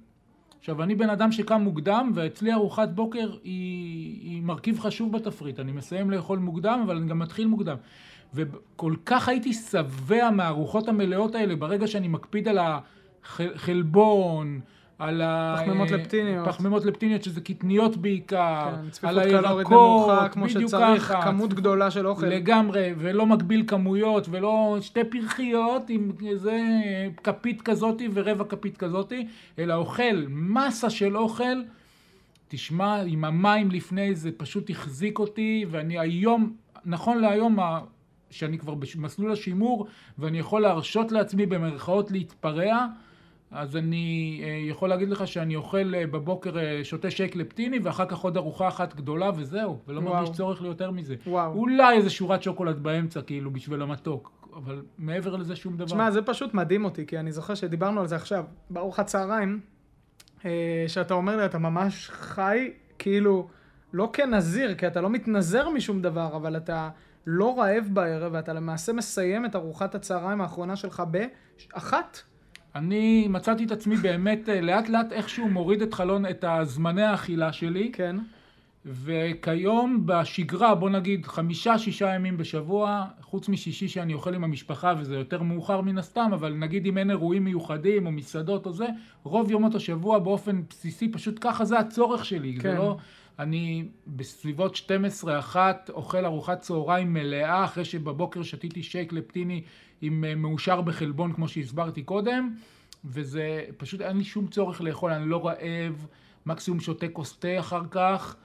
עכשיו, 0.59 0.83
אני 0.83 0.95
בן 0.95 1.09
אדם 1.09 1.31
שקם 1.31 1.61
מוקדם, 1.61 2.11
ואצלי 2.15 2.53
ארוחת 2.53 2.89
בוקר 2.89 3.31
היא, 3.43 4.21
היא 4.21 4.41
מרכיב 4.41 4.79
חשוב 4.79 5.11
בתפריט. 5.11 5.59
אני 5.59 5.71
מסיים 5.71 6.11
לאכול 6.11 6.39
מוקדם, 6.39 6.81
אבל 6.85 6.97
אני 6.97 7.07
גם 7.07 7.19
מתחיל 7.19 7.47
מוקדם. 7.47 7.77
וכל 8.33 8.93
כך 9.05 9.29
הייתי 9.29 9.53
שבע 9.53 10.29
מהארוחות 10.29 10.87
המלאות 10.87 11.35
האלה 11.35 11.55
ברגע 11.55 11.87
שאני 11.87 12.07
מקפיד 12.07 12.47
על 12.47 12.59
החלבון, 13.23 14.59
על 15.01 15.21
ה... 15.21 15.55
פחמימות 15.57 15.91
אה, 15.91 15.97
לפטיניות. 15.97 16.47
פחמימות 16.47 16.85
לפטיניות, 16.85 17.23
שזה 17.23 17.41
קטניות 17.41 17.97
בעיקר, 17.97 18.69
כן, 18.83 18.89
צפיפות 18.89 19.23
קלורית 19.41 19.67
נמוכה 19.69 20.29
כמו 20.29 20.49
שצריך, 20.49 21.03
ככה. 21.03 21.21
כמות 21.21 21.53
גדולה 21.53 21.91
של 21.91 22.07
אוכל. 22.07 22.25
לגמרי, 22.25 22.93
ולא 22.97 23.25
מגביל 23.25 23.63
כמויות, 23.67 24.27
ולא 24.29 24.77
שתי 24.81 25.03
פרחיות 25.03 25.89
עם 25.89 26.11
איזה 26.27 26.59
כפית 27.23 27.61
כזאתי 27.61 28.09
ורבע 28.13 28.43
כפית 28.43 28.77
כזאתי, 28.77 29.27
אלא 29.59 29.73
אוכל 29.73 30.25
מסה 30.29 30.89
של 30.89 31.17
אוכל. 31.17 31.61
תשמע, 32.47 33.01
עם 33.01 33.25
המים 33.25 33.71
לפני 33.71 34.15
זה 34.15 34.29
פשוט 34.37 34.69
החזיק 34.69 35.19
אותי, 35.19 35.65
ואני 35.69 35.99
היום, 35.99 36.53
נכון 36.85 37.17
להיום, 37.17 37.59
שאני 38.31 38.57
כבר 38.57 38.73
במסלול 38.75 39.31
השימור, 39.31 39.87
ואני 40.17 40.39
יכול 40.39 40.61
להרשות 40.61 41.11
לעצמי 41.11 41.45
במרכאות 41.45 42.11
להתפרע, 42.11 42.87
אז 43.51 43.77
אני 43.77 44.41
אה, 44.43 44.69
יכול 44.69 44.89
להגיד 44.89 45.09
לך 45.09 45.27
שאני 45.27 45.55
אוכל 45.55 45.95
אה, 45.95 46.07
בבוקר, 46.07 46.59
אה, 46.59 46.79
שותה 46.83 47.11
שייק 47.11 47.35
לפטיני, 47.35 47.79
ואחר 47.83 48.05
כך 48.05 48.17
עוד 48.17 48.37
ארוחה 48.37 48.67
אחת 48.67 48.95
גדולה, 48.95 49.31
וזהו, 49.35 49.79
ולא 49.87 49.99
וואו. 49.99 50.13
מרגיש 50.13 50.31
צורך 50.37 50.61
ליותר 50.61 50.91
מזה. 50.91 51.15
וואו. 51.27 51.53
אולי 51.53 51.97
איזה 51.97 52.09
שורת 52.09 52.43
שוקולד 52.43 52.83
באמצע, 52.83 53.21
כאילו, 53.21 53.51
בשביל 53.51 53.81
המתוק, 53.81 54.47
אבל 54.55 54.81
מעבר 54.97 55.35
לזה 55.35 55.55
שום 55.55 55.77
דבר. 55.77 55.85
תשמע, 55.85 56.11
זה 56.11 56.21
פשוט 56.21 56.53
מדהים 56.53 56.85
אותי, 56.85 57.05
כי 57.05 57.19
אני 57.19 57.31
זוכר 57.31 57.55
שדיברנו 57.55 58.01
על 58.01 58.07
זה 58.07 58.15
עכשיו, 58.15 58.43
בארוחת 58.69 59.05
צהריים, 59.05 59.59
שאתה 60.87 61.13
אומר 61.13 61.37
לי, 61.37 61.45
אתה 61.45 61.57
ממש 61.57 62.09
חי, 62.09 62.71
כאילו, 62.99 63.47
לא 63.93 64.09
כנזיר, 64.13 64.75
כי 64.75 64.87
אתה 64.87 65.01
לא 65.01 65.09
מתנזר 65.09 65.69
משום 65.69 66.01
דבר, 66.01 66.35
אבל 66.35 66.57
אתה 66.57 66.89
לא 67.27 67.59
רעב 67.59 67.87
בערב, 67.93 68.31
ואתה 68.35 68.53
למעשה 68.53 68.93
מסיים 68.93 69.45
את 69.45 69.55
ארוחת 69.55 69.95
הצהריים 69.95 70.41
האחרונה 70.41 70.75
שלך 70.75 71.03
באחת. 71.11 72.21
אני 72.75 73.27
מצאתי 73.27 73.65
את 73.65 73.71
עצמי 73.71 73.95
באמת 73.95 74.49
אה, 74.49 74.61
לאט 74.61 74.89
לאט 74.89 75.11
איכשהו 75.11 75.49
מוריד 75.49 75.81
את 75.81 75.93
חלון, 75.93 76.25
את 76.25 76.43
הזמני 76.47 77.03
האכילה 77.03 77.53
שלי, 77.53 77.91
כן. 77.93 78.15
וכיום 78.85 80.03
בשגרה, 80.05 80.75
בוא 80.75 80.89
נגיד 80.89 81.25
חמישה, 81.25 81.77
שישה 81.77 82.15
ימים 82.15 82.37
בשבוע, 82.37 83.05
חוץ 83.21 83.49
משישי 83.49 83.87
שאני 83.87 84.13
אוכל 84.13 84.33
עם 84.33 84.43
המשפחה, 84.43 84.93
וזה 84.99 85.15
יותר 85.15 85.43
מאוחר 85.43 85.81
מן 85.81 85.97
הסתם, 85.97 86.29
אבל 86.33 86.53
נגיד 86.53 86.85
אם 86.85 86.97
אין 86.97 87.09
אירועים 87.09 87.43
מיוחדים 87.43 88.05
או 88.05 88.11
מסעדות 88.11 88.65
או 88.65 88.73
זה, 88.73 88.87
רוב 89.23 89.51
יומות 89.51 89.75
השבוע 89.75 90.19
באופן 90.19 90.61
בסיסי, 90.69 91.11
פשוט 91.11 91.37
ככה 91.41 91.65
זה 91.65 91.79
הצורך 91.79 92.25
שלי. 92.25 92.57
כן. 92.59 92.71
זה 92.71 92.77
לא... 92.77 92.97
אני 93.41 93.85
בסביבות 94.07 94.81
12-1 95.53 95.55
אוכל 95.89 96.25
ארוחת 96.25 96.59
צהריים 96.59 97.13
מלאה, 97.13 97.63
אחרי 97.65 97.85
שבבוקר 97.85 98.43
שתיתי 98.43 98.83
שייק 98.83 99.13
לפטיני 99.13 99.61
עם 100.01 100.23
אה, 100.27 100.35
מאושר 100.35 100.81
בחלבון, 100.81 101.33
כמו 101.33 101.47
שהסברתי 101.47 102.03
קודם, 102.03 102.53
וזה 103.05 103.61
פשוט, 103.77 104.01
אין 104.01 104.17
לי 104.17 104.23
שום 104.23 104.47
צורך 104.47 104.81
לאכול, 104.81 105.11
אני 105.11 105.29
לא 105.29 105.47
רעב, 105.47 106.07
מקסימום 106.45 106.79
שותה 106.79 107.07
כוס 107.07 107.37
תה 107.39 107.59
אחר 107.59 107.81
כך. 107.91 108.35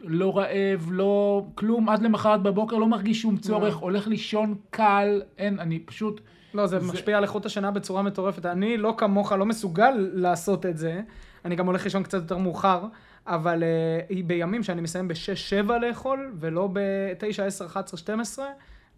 לא 0.00 0.38
רעב, 0.38 0.88
לא 0.90 1.44
כלום, 1.54 1.88
עד 1.88 2.02
למחרת 2.02 2.42
בבוקר 2.42 2.76
לא 2.76 2.86
מרגיש 2.86 3.22
שום 3.22 3.36
צורך, 3.36 3.74
וואו. 3.74 3.84
הולך 3.84 4.06
לישון 4.08 4.54
קל, 4.70 5.22
אין, 5.38 5.58
אני 5.60 5.78
פשוט, 5.78 6.20
לא, 6.54 6.66
זה, 6.66 6.78
זה- 6.80 6.92
משפיע 6.92 7.16
על 7.16 7.22
איכות 7.22 7.46
השינה 7.46 7.70
בצורה 7.70 8.02
מטורפת. 8.02 8.46
אני 8.46 8.76
לא 8.76 8.94
כמוך, 8.98 9.32
לא 9.32 9.46
מסוגל 9.46 9.90
לעשות 10.12 10.66
את 10.66 10.78
זה. 10.78 11.00
אני 11.44 11.56
גם 11.56 11.66
הולך 11.66 11.84
לישון 11.84 12.02
קצת 12.02 12.18
יותר 12.22 12.38
מאוחר, 12.38 12.84
אבל 13.28 13.62
uh, 13.62 14.06
היא 14.08 14.24
בימים 14.24 14.62
שאני 14.62 14.80
מסיים 14.80 15.08
ב-6-7 15.08 15.72
לאכול, 15.72 16.32
ולא 16.40 16.68
ב-9, 16.72 17.42
10, 17.42 17.66
11, 17.66 17.98
12, 17.98 18.46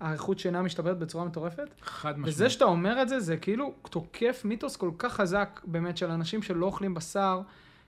האיכות 0.01 0.39
שינה 0.39 0.63
משתפרת 0.63 0.99
בצורה 0.99 1.25
מטורפת. 1.25 1.69
חד 1.83 2.11
משמעית. 2.11 2.35
וזה 2.35 2.51
שאתה 2.51 2.65
אומר 2.65 3.03
את 3.03 3.09
זה, 3.09 3.21
זה 3.21 3.37
כאילו 3.37 3.73
תוקף 3.91 4.43
מיתוס 4.45 4.77
כל 4.77 4.91
כך 4.99 5.13
חזק 5.13 5.61
באמת 5.65 5.97
של 5.97 6.11
אנשים 6.11 6.43
שלא 6.43 6.67
אוכלים 6.67 6.95
בשר, 6.95 7.41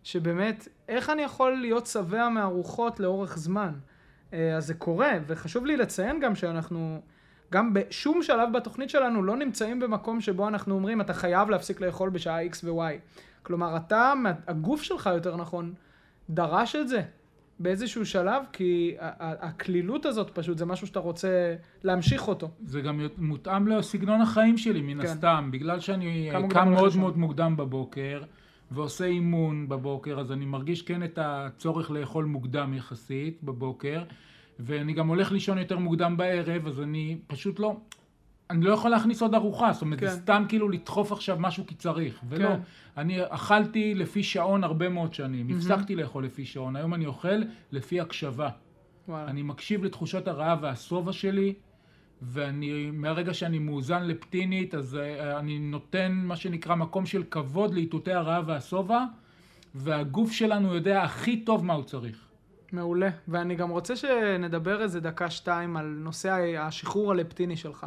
שבאמת, 0.03 0.69
איך 0.89 1.11
אני 1.11 1.23
יכול 1.23 1.53
להיות 1.53 1.87
שבע 1.87 2.29
מארוחות 2.29 3.01
לאורך 3.01 3.39
זמן? 3.39 3.73
אה, 4.33 4.57
אז 4.57 4.67
זה 4.67 4.75
קורה, 4.75 5.13
וחשוב 5.27 5.67
לי 5.67 5.77
לציין 5.77 6.21
גם 6.21 6.35
שאנחנו, 6.35 7.01
גם 7.53 7.75
בשום 7.75 8.23
שלב 8.23 8.49
בתוכנית 8.53 8.91
שלנו 8.91 9.23
לא 9.23 9.37
נמצאים 9.37 9.81
במקום 9.81 10.21
שבו 10.21 10.49
אנחנו 10.49 10.75
אומרים, 10.75 11.01
אתה 11.01 11.15
חייב 11.15 11.51
להפסיק 11.51 11.81
לאכול 11.81 12.11
בשעה 12.11 12.47
X 12.47 12.57
ו-Y. 12.65 13.21
כלומר, 13.43 13.77
אתה, 13.77 14.13
הגוף 14.47 14.83
שלך 14.83 15.11
יותר 15.15 15.37
נכון, 15.37 15.75
דרש 16.31 16.77
את 16.77 16.89
זה 16.89 17.03
באיזשהו 17.59 18.07
שלב, 18.07 18.43
כי 18.53 18.95
הקלילות 19.19 20.07
הזאת 20.07 20.31
פשוט 20.31 20.59
זה 20.59 20.67
משהו 20.67 20.87
שאתה 20.87 20.99
רוצה 20.99 21.55
להמשיך 21.85 22.29
אותו. 22.29 22.51
זה 22.65 22.81
גם 22.81 23.01
מותאם 23.19 23.69
לסגנון 23.69 24.21
החיים 24.21 24.59
שלי, 24.59 24.83
מן 24.83 25.03
כן. 25.03 25.09
הסתם. 25.09 25.49
בגלל 25.53 25.81
שאני 25.81 26.31
קם 26.51 26.71
מאוד? 26.71 26.97
מאוד 26.97 27.19
מוקדם 27.19 27.57
בבוקר, 27.57 28.23
ועושה 28.71 29.05
אימון 29.05 29.69
בבוקר, 29.69 30.21
אז 30.21 30.33
אני 30.33 30.45
מרגיש 30.45 30.83
כן 30.83 31.03
את 31.03 31.19
הצורך 31.23 31.91
לאכול 31.91 32.25
מוקדם 32.25 32.75
יחסית 32.75 33.39
בבוקר, 33.43 34.03
ואני 34.61 34.93
גם 34.93 35.09
הולך 35.09 35.33
לישון 35.33 35.59
יותר 35.59 35.79
מוקדם 35.79 36.17
בערב, 36.17 36.67
אז 36.67 36.81
אני 36.81 37.19
פשוט 37.27 37.61
לא... 37.61 37.77
אני 38.53 38.65
לא 38.65 38.73
יכול 38.73 38.91
להכניס 38.91 39.23
עוד 39.23 39.35
ארוחה, 39.35 39.73
זאת 39.73 39.83
אומרת, 39.83 40.01
כן. 40.01 40.07
זה 40.07 40.17
סתם 40.17 40.45
כאילו 40.49 40.69
לדחוף 40.69 41.13
עכשיו 41.13 41.37
משהו 41.41 41.67
כי 41.67 41.75
צריך, 41.75 42.21
ולא. 42.29 42.49
כן. 42.49 42.61
אני 42.97 43.19
אכלתי 43.29 43.95
לפי 43.95 44.23
שעון 44.23 44.65
הרבה 44.65 44.89
מאוד 44.89 45.15
שנים, 45.15 45.57
הפסקתי 45.57 45.97
לאכול 45.97 46.25
לפי 46.25 46.45
שעון, 46.45 46.77
היום 46.77 46.95
אני 46.95 47.07
אוכל 47.07 47.43
לפי 47.73 48.01
הקשבה. 48.01 48.49
וואלה. 49.09 49.31
אני 49.31 49.43
מקשיב 49.43 49.85
לתחושות 49.85 50.29
הרעב 50.29 50.59
והשובע 50.63 51.13
שלי, 51.13 51.55
ואני, 52.23 52.91
מהרגע 52.93 53.35
שאני 53.35 53.59
מאוזן 53.59 54.03
לפטינית, 54.03 54.75
אז 54.75 54.97
אה, 54.97 55.39
אני 55.39 55.59
נותן 55.59 56.13
מה 56.25 56.37
שנקרא 56.37 56.75
מקום 56.75 57.07
של 57.07 57.23
כבוד 57.31 57.75
לאיתותי 57.75 58.13
הרעב 58.13 58.45
והשובע, 58.47 59.05
והגוף 59.75 60.33
שלנו 60.33 60.75
יודע 60.75 61.03
הכי 61.03 61.45
טוב 61.45 61.65
מה 61.65 61.73
הוא 61.73 61.85
צריך. 61.85 62.29
מעולה. 62.73 63.09
ואני 63.29 63.55
גם 63.55 63.71
רוצה 63.71 63.97
שנדבר 63.97 64.83
איזה 64.83 65.01
דקה-שתיים 65.01 65.77
על 65.77 65.87
נושא 65.87 66.57
השחרור 66.59 67.13
הלפטיני 67.13 67.57
שלך. 67.57 67.87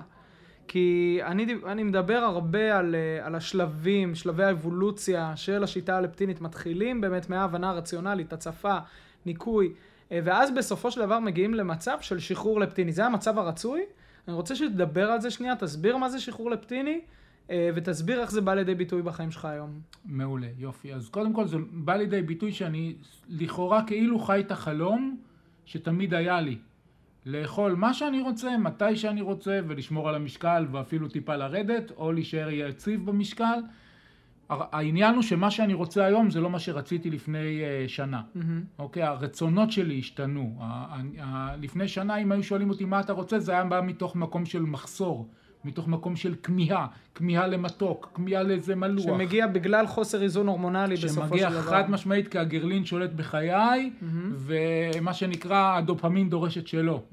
כי 0.67 1.19
אני, 1.23 1.45
אני 1.65 1.83
מדבר 1.83 2.17
הרבה 2.17 2.77
על, 2.77 2.95
אה, 2.95 3.25
על 3.25 3.35
השלבים, 3.35 4.15
שלבי 4.15 4.43
האבולוציה 4.43 5.35
של 5.35 5.63
השיטה 5.63 5.97
הלפטינית. 5.97 6.41
מתחילים 6.41 7.01
באמת 7.01 7.29
מההבנה 7.29 7.69
הרציונלית, 7.69 8.33
הצפה, 8.33 8.77
ניקוי, 9.25 9.73
אה, 10.11 10.19
ואז 10.23 10.51
בסופו 10.51 10.91
של 10.91 11.01
דבר 11.01 11.19
מגיעים 11.19 11.53
למצב 11.53 11.97
של 12.01 12.19
שחרור 12.19 12.59
לפטיני. 12.59 12.91
זה 12.91 13.05
המצב 13.05 13.39
הרצוי. 13.39 13.81
אני 14.27 14.35
רוצה 14.35 14.55
שתדבר 14.55 15.11
על 15.11 15.21
זה 15.21 15.31
שנייה, 15.31 15.55
תסביר 15.55 15.97
מה 15.97 16.09
זה 16.09 16.19
שחרור 16.19 16.51
לפטיני, 16.51 17.01
אה, 17.49 17.69
ותסביר 17.75 18.21
איך 18.21 18.31
זה 18.31 18.41
בא 18.41 18.53
לידי 18.53 18.75
ביטוי 18.75 19.01
בחיים 19.01 19.31
שלך 19.31 19.45
היום. 19.45 19.79
מעולה, 20.05 20.47
יופי. 20.57 20.93
אז 20.93 21.09
קודם 21.09 21.33
כל 21.33 21.47
זה 21.47 21.57
בא 21.71 21.95
לידי 21.95 22.21
ביטוי 22.21 22.51
שאני 22.51 22.95
לכאורה 23.29 23.83
כאילו 23.87 24.19
חי 24.19 24.39
את 24.39 24.51
החלום 24.51 25.17
שתמיד 25.65 26.13
היה 26.13 26.41
לי. 26.41 26.57
לאכול 27.25 27.75
מה 27.75 27.93
שאני 27.93 28.21
רוצה, 28.21 28.57
מתי 28.57 28.95
שאני 28.95 29.21
רוצה, 29.21 29.59
ולשמור 29.67 30.09
על 30.09 30.15
המשקל 30.15 30.65
ואפילו 30.71 31.07
טיפה 31.07 31.35
לרדת, 31.35 31.91
או 31.97 32.11
להישאר 32.11 32.49
יציב 32.49 33.05
במשקל. 33.05 33.59
העניין 34.49 35.13
הוא 35.15 35.23
שמה 35.23 35.51
שאני 35.51 35.73
רוצה 35.73 36.05
היום 36.05 36.29
זה 36.29 36.41
לא 36.41 36.49
מה 36.49 36.59
שרציתי 36.59 37.09
לפני 37.09 37.61
uh, 37.61 37.89
שנה. 37.89 38.21
מהמם. 38.35 38.63
אוקיי, 38.79 39.03
הרצונות 39.03 39.71
שלי 39.71 39.99
השתנו. 39.99 40.55
ה- 40.59 40.63
ה- 40.63 41.23
ה- 41.23 41.55
לפני 41.61 41.87
שנה, 41.87 42.15
אם 42.17 42.31
היו 42.31 42.43
שואלים 42.43 42.69
אותי 42.69 42.85
מה 42.85 42.99
אתה 42.99 43.13
רוצה, 43.13 43.39
זה 43.39 43.51
היה 43.51 43.63
בא 43.63 43.81
מתוך 43.83 44.15
מקום 44.15 44.45
של 44.45 44.61
מחסור, 44.61 45.27
מתוך 45.65 45.87
מקום 45.87 46.15
של 46.15 46.35
כמיהה, 46.43 46.87
כמיהה 47.15 47.47
למתוק, 47.47 48.11
כמיהה 48.13 48.43
לאיזה 48.43 48.75
מלוח. 48.75 49.05
שמגיע 49.05 49.47
בגלל 49.47 49.87
חוסר 49.87 50.23
איזון 50.23 50.47
הורמונלי 50.47 50.95
בסופו 50.95 51.37
של 51.37 51.43
דבר. 51.43 51.51
שמגיע 51.51 51.61
חד 51.61 51.91
משמעית 51.91 52.27
כי 52.27 52.39
הגרלין 52.39 52.85
שולט 52.85 53.11
בחיי, 53.15 53.91
ומה 54.35 55.13
שנקרא 55.13 55.77
הדופמין 55.77 56.29
דורש 56.29 56.57
את 56.57 56.67
שלו. 56.67 57.03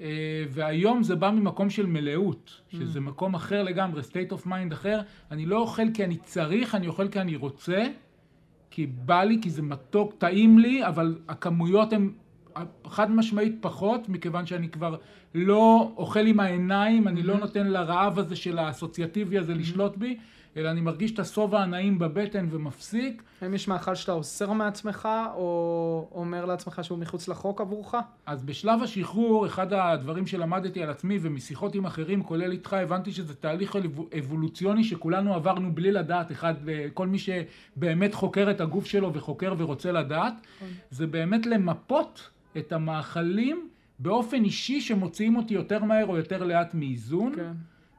אה, 0.00 0.44
והיום 0.50 1.02
זה 1.02 1.16
בא 1.16 1.30
ממקום 1.30 1.70
של 1.70 1.86
מלאות, 1.86 2.60
שזה 2.68 3.00
מקום 3.00 3.34
אחר 3.34 3.62
לגמרי, 3.62 4.02
state 4.02 4.32
of 4.32 4.46
mind 4.46 4.72
אחר. 4.72 5.00
אני 5.30 5.46
לא 5.46 5.58
אוכל 5.58 5.90
כי 5.94 6.04
אני 6.04 6.16
צריך, 6.16 6.74
אני 6.74 6.86
אוכל 6.86 7.08
כי 7.08 7.20
אני 7.20 7.36
רוצה, 7.36 7.86
כי 8.70 8.86
בא 8.86 9.22
לי, 9.22 9.38
כי 9.42 9.50
זה 9.50 9.62
מתוק, 9.62 10.14
טעים 10.18 10.58
לי, 10.58 10.86
אבל 10.86 11.18
הכמויות 11.28 11.92
הן 11.92 12.10
חד 12.86 13.10
משמעית 13.10 13.56
פחות, 13.60 14.08
מכיוון 14.08 14.46
שאני 14.46 14.68
כבר 14.68 14.96
לא 15.34 15.92
אוכל 15.96 16.26
עם 16.26 16.40
העיניים, 16.40 17.08
אני 17.08 17.22
לא 17.22 17.36
נותן 17.38 17.66
לרעב 17.66 18.18
הזה 18.18 18.36
של 18.36 18.58
האסוציאטיבי 18.58 19.38
הזה 19.38 19.54
לשלוט 19.54 19.96
בי, 19.96 20.16
אלא 20.56 20.70
אני 20.70 20.80
מרגיש 20.80 21.10
את 21.10 21.18
השובע 21.18 21.62
הנעים 21.62 21.98
בבטן 21.98 22.46
ומפסיק. 22.50 23.22
האם 23.40 23.54
יש 23.54 23.68
מאכל 23.68 23.94
שאתה 23.94 24.12
אוסר 24.12 24.52
מעצמך, 24.52 25.08
או 25.34 26.08
אומר 26.14 26.44
לעצמך 26.44 26.80
שהוא 26.82 26.98
מחוץ 26.98 27.28
לחוק 27.28 27.60
עבורך? 27.60 27.94
אז 28.26 28.42
בשלב 28.42 28.82
השחרור, 28.82 29.46
אחד 29.46 29.72
הדברים 29.72 30.26
שלמדתי 30.26 30.82
על 30.82 30.90
עצמי 30.90 31.18
ומשיחות 31.22 31.74
עם 31.74 31.86
אחרים, 31.86 32.22
כולל 32.22 32.52
איתך, 32.52 32.72
הבנתי 32.72 33.12
שזה 33.12 33.34
תהליך 33.34 33.76
אבו- 33.76 34.06
אבולוציוני 34.18 34.84
שכולנו 34.84 35.34
עברנו 35.34 35.74
בלי 35.74 35.92
לדעת, 35.92 36.32
אחד, 36.32 36.54
כל 36.94 37.06
מי 37.06 37.18
שבאמת 37.18 38.14
חוקר 38.14 38.50
את 38.50 38.60
הגוף 38.60 38.86
שלו 38.86 39.14
וחוקר 39.14 39.54
ורוצה 39.58 39.92
לדעת, 39.92 40.34
זה 40.90 41.06
באמת 41.06 41.46
למפות 41.46 42.30
את 42.58 42.72
המאכלים 42.72 43.68
באופן 43.98 44.44
אישי 44.44 44.80
שמוציאים 44.80 45.36
אותי 45.36 45.54
יותר 45.54 45.84
מהר 45.84 46.06
או 46.06 46.16
יותר 46.16 46.44
לאט 46.44 46.74
מאיזון. 46.74 47.32
כן. 47.36 47.52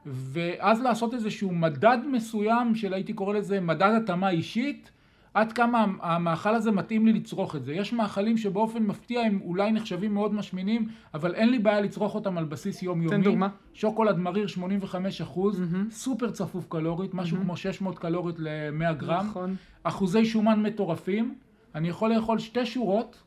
ואז 0.06 0.82
לעשות 0.82 1.14
איזשהו 1.14 1.54
מדד 1.54 1.98
מסוים 2.12 2.74
של 2.74 2.94
הייתי 2.94 3.12
קורא 3.12 3.34
לזה 3.34 3.60
מדד 3.60 3.92
התאמה 4.02 4.30
אישית, 4.30 4.90
עד 5.34 5.52
כמה 5.52 5.86
המאכל 6.00 6.54
הזה 6.54 6.70
מתאים 6.70 7.06
לי 7.06 7.12
לצרוך 7.12 7.56
את 7.56 7.64
זה. 7.64 7.72
יש 7.72 7.92
מאכלים 7.92 8.36
שבאופן 8.36 8.82
מפתיע 8.82 9.20
הם 9.20 9.40
אולי 9.44 9.72
נחשבים 9.72 10.14
מאוד 10.14 10.34
משמינים, 10.34 10.88
אבל 11.14 11.34
אין 11.34 11.50
לי 11.50 11.58
בעיה 11.58 11.80
לצרוך 11.80 12.14
אותם 12.14 12.38
על 12.38 12.44
בסיס 12.44 12.82
יומיומי. 12.82 13.16
תן 13.16 13.22
דוגמה. 13.22 13.48
שוקולד 13.74 14.18
מריר 14.18 14.46
85 14.46 15.20
אחוז, 15.20 15.60
מהמם. 15.60 15.90
סופר 15.90 16.30
צפוף 16.30 16.66
קלורית, 16.68 17.14
משהו 17.14 17.36
מהמם. 17.36 17.46
כמו 17.46 17.56
600 17.56 17.98
קלורית 17.98 18.36
ל-100 18.38 18.92
גרם. 18.92 19.26
נכון. 19.26 19.56
אחוזי 19.82 20.24
שומן 20.24 20.62
מטורפים, 20.62 21.34
אני 21.74 21.88
יכול 21.88 22.14
לאכול 22.14 22.38
שתי 22.38 22.66
שורות, 22.66 23.22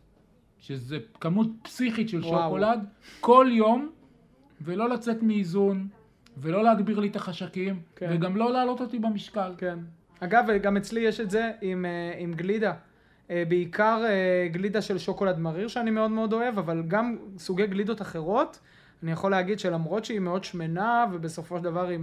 שזה 0.61 0.97
כמות 1.19 1.47
פסיכית 1.61 2.09
של 2.09 2.19
וואו. 2.19 2.43
שוקולד, 2.43 2.79
כל 3.19 3.47
יום, 3.51 3.89
ולא 4.61 4.89
לצאת 4.89 5.23
מאיזון, 5.23 5.87
ולא 6.37 6.63
להגביר 6.63 6.99
לי 6.99 7.07
את 7.07 7.15
החשקים, 7.15 7.79
כן. 7.95 8.09
וגם 8.13 8.37
לא 8.37 8.51
להעלות 8.51 8.81
אותי 8.81 8.99
במשקל. 8.99 9.53
כן. 9.57 9.79
אגב, 10.19 10.45
גם 10.61 10.77
אצלי 10.77 10.99
יש 10.99 11.19
את 11.19 11.31
זה 11.31 11.51
עם, 11.61 11.85
אה, 11.85 12.13
עם 12.17 12.33
גלידה. 12.33 12.73
אה, 13.29 13.43
בעיקר 13.47 14.03
אה, 14.05 14.47
גלידה 14.51 14.81
של 14.81 14.97
שוקולד 14.97 15.39
מריר 15.39 15.67
שאני 15.67 15.91
מאוד 15.91 16.11
מאוד 16.11 16.33
אוהב, 16.33 16.57
אבל 16.57 16.83
גם 16.87 17.17
סוגי 17.37 17.67
גלידות 17.67 18.01
אחרות. 18.01 18.59
אני 19.03 19.11
יכול 19.11 19.31
להגיד 19.31 19.59
שלמרות 19.59 20.05
שהיא 20.05 20.19
מאוד 20.19 20.43
שמנה, 20.43 21.05
ובסופו 21.11 21.57
של 21.57 21.63
דבר 21.63 21.87
היא 21.87 21.99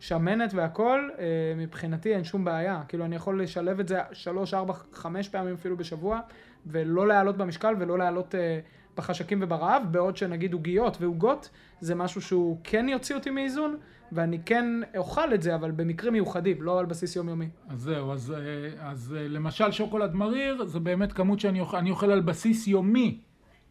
שמנת 0.00 0.54
והכול, 0.54 1.10
מבחינתי 1.56 2.14
אין 2.14 2.24
שום 2.24 2.44
בעיה. 2.44 2.82
כאילו, 2.88 3.04
אני 3.04 3.16
יכול 3.16 3.42
לשלב 3.42 3.80
את 3.80 3.88
זה 3.88 3.98
שלוש, 4.12 4.54
ארבע, 4.54 4.74
חמש 4.92 5.28
פעמים 5.28 5.54
אפילו 5.54 5.76
בשבוע, 5.76 6.20
ולא 6.66 7.08
לעלות 7.08 7.36
במשקל 7.36 7.74
ולא 7.78 7.98
לעלות 7.98 8.34
אה, 8.34 8.60
בחשקים 8.96 9.38
וברעב, 9.42 9.82
בעוד 9.90 10.16
שנגיד 10.16 10.52
עוגיות 10.52 10.96
ועוגות, 11.00 11.50
זה 11.80 11.94
משהו 11.94 12.20
שהוא 12.20 12.58
כן 12.64 12.88
יוציא 12.88 13.14
אותי 13.14 13.30
מאיזון, 13.30 13.76
ואני 14.12 14.38
כן 14.46 14.64
אוכל 14.96 15.34
את 15.34 15.42
זה, 15.42 15.54
אבל 15.54 15.70
במקרים 15.70 16.12
מיוחדים, 16.12 16.62
לא 16.62 16.78
על 16.78 16.86
בסיס 16.86 17.16
יומיומי. 17.16 17.48
אז 17.68 17.80
זהו, 17.80 18.12
אז, 18.12 18.32
אה, 18.36 18.90
אז 18.90 19.14
אה, 19.18 19.28
למשל 19.28 19.70
שוקולד 19.70 20.14
מריר, 20.14 20.64
זה 20.64 20.80
באמת 20.80 21.12
כמות 21.12 21.40
שאני 21.40 21.60
אוכל, 21.60 21.76
אני 21.76 21.90
אוכל 21.90 22.10
על 22.10 22.20
בסיס 22.20 22.66
יומי 22.66 23.20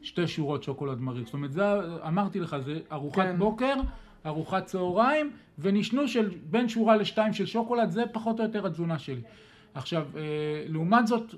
שתי 0.01 0.27
שורות 0.27 0.63
שוקולד 0.63 1.00
מריר. 1.01 1.25
זאת 1.25 1.34
אומרת, 1.34 1.51
זה, 1.51 1.63
אמרתי 2.08 2.39
לך, 2.39 2.58
זה 2.65 2.79
ארוחת 2.91 3.15
כן. 3.15 3.32
כן. 3.32 3.39
בוקר, 3.39 3.74
ארוחת 4.25 4.65
צהריים, 4.65 5.32
ונשנו 5.60 6.08
של 6.08 6.29
בין 6.44 6.70
שורה 6.70 6.96
לשתיים 6.98 7.34
של 7.34 7.46
שוקולד, 7.46 7.89
זה 7.89 8.03
פחות 8.12 8.39
או 8.39 8.46
יותר 8.46 8.65
התזונה 8.67 9.00
שלי. 9.00 9.22
עכשיו, 9.74 10.06
אה, 10.15 10.22
לעומת 10.67 11.08
זאת, 11.08 11.36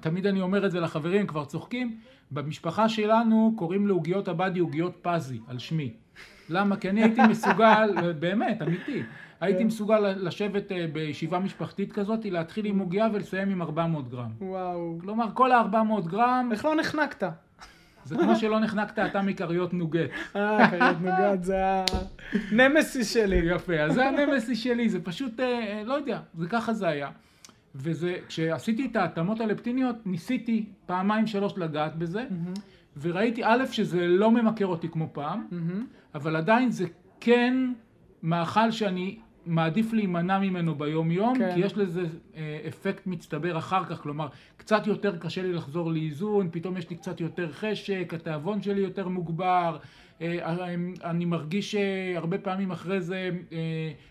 תמיד 0.00 0.26
אני 0.26 0.40
אומר 0.40 0.66
את 0.66 0.70
זה 0.70 0.80
לחברים, 0.80 1.26
כבר 1.26 1.44
צוחקים, 1.44 1.96
במשפחה 2.30 2.88
שלנו 2.88 3.54
קוראים 3.56 3.86
לעוגיות 3.86 4.28
הבאדי 4.28 4.58
עוגיות 4.58 4.98
פזי, 5.02 5.40
על 5.48 5.58
שמי. 5.58 5.92
למה? 6.48 6.76
כי 6.76 6.90
אני 6.90 7.02
הייתי 7.02 7.20
מסוגל, 7.28 7.90
באמת, 8.20 8.62
אמיתי, 8.62 9.02
הייתי 9.40 9.60
כן. 9.60 9.66
מסוגל 9.66 9.98
לשבת 9.98 10.72
אה, 10.72 10.86
בישיבה 10.92 11.38
משפחתית 11.38 11.92
כזאת, 11.92 12.24
להתחיל 12.24 12.66
עם 12.66 12.78
עוגיה 12.78 13.08
ולסיים 13.12 13.50
עם 13.50 13.62
400 13.62 14.08
גרם. 14.08 14.30
וואו. 14.40 14.98
כלומר, 15.00 15.26
כל 15.34 15.52
ה-400 15.52 16.08
גרם, 16.08 16.48
איך 16.52 16.64
לא 16.64 16.76
נחנקת? 16.76 17.22
זה 18.04 18.16
כמו 18.16 18.36
שלא 18.36 18.60
נחנקת 18.60 18.98
אתה 18.98 19.22
מכריות 19.22 19.74
נוגט. 19.74 20.10
אה, 20.36 20.70
כריות 20.70 20.96
נוגת, 21.00 21.44
זה 21.44 21.84
הנמסיס 22.52 23.14
שלי. 23.14 23.36
יפה, 23.36 23.80
אז 23.80 23.94
זה 23.94 24.06
הנמסי 24.06 24.54
שלי, 24.54 24.88
זה 24.88 25.00
פשוט, 25.04 25.40
אה, 25.40 25.46
אה, 25.46 25.82
לא 25.84 25.94
יודע, 25.94 26.20
זה 26.34 26.48
ככה 26.48 26.72
זה 26.72 26.88
היה. 26.88 27.08
וזה, 27.74 28.16
כשעשיתי 28.28 28.86
את 28.86 28.96
ההתאמות 28.96 29.40
הלפטיניות, 29.40 29.96
ניסיתי 30.06 30.64
פעמיים 30.86 31.26
שלוש 31.26 31.52
לגעת 31.56 31.96
בזה, 31.96 32.24
וראיתי 33.00 33.44
א', 33.44 33.64
שזה 33.70 34.06
לא 34.06 34.30
ממכר 34.30 34.66
אותי 34.66 34.88
כמו 34.88 35.08
פעם, 35.12 35.46
מהמם. 35.50 35.86
אבל 36.14 36.36
עדיין 36.36 36.70
זה 36.70 36.86
כן 37.20 37.72
מאכל 38.22 38.70
שאני 38.70 39.18
מעדיף 39.46 39.92
להימנע 39.92 40.38
ממנו 40.38 40.74
ביום 40.74 41.10
יום, 41.10 41.38
כן. 41.38 41.54
כי 41.54 41.60
יש 41.60 41.78
לזה 41.78 42.06
אה, 42.36 42.60
אפקט 42.68 43.06
מצטבר 43.06 43.58
אחר 43.58 43.84
כך, 43.84 44.02
כלומר, 44.02 44.28
קצת 44.56 44.86
יותר 44.86 45.16
קשה 45.16 45.42
לי 45.42 45.52
לחזור 45.52 45.92
לאיזון, 45.92 46.48
פתאום 46.52 46.76
יש 46.76 46.90
לי 46.90 46.96
קצת 46.96 47.20
יותר 47.20 47.52
חשק, 47.52 48.12
התיאבון 48.16 48.62
שלי 48.62 48.80
יותר 48.80 49.08
מוגבר, 49.08 49.76
אני 51.04 51.24
מרגיש 51.24 51.74
אה, 51.74 52.12
הרבה 52.16 52.38
פעמים 52.38 52.70
אחרי 52.70 53.00
זה 53.00 53.30
אה, 53.52 53.58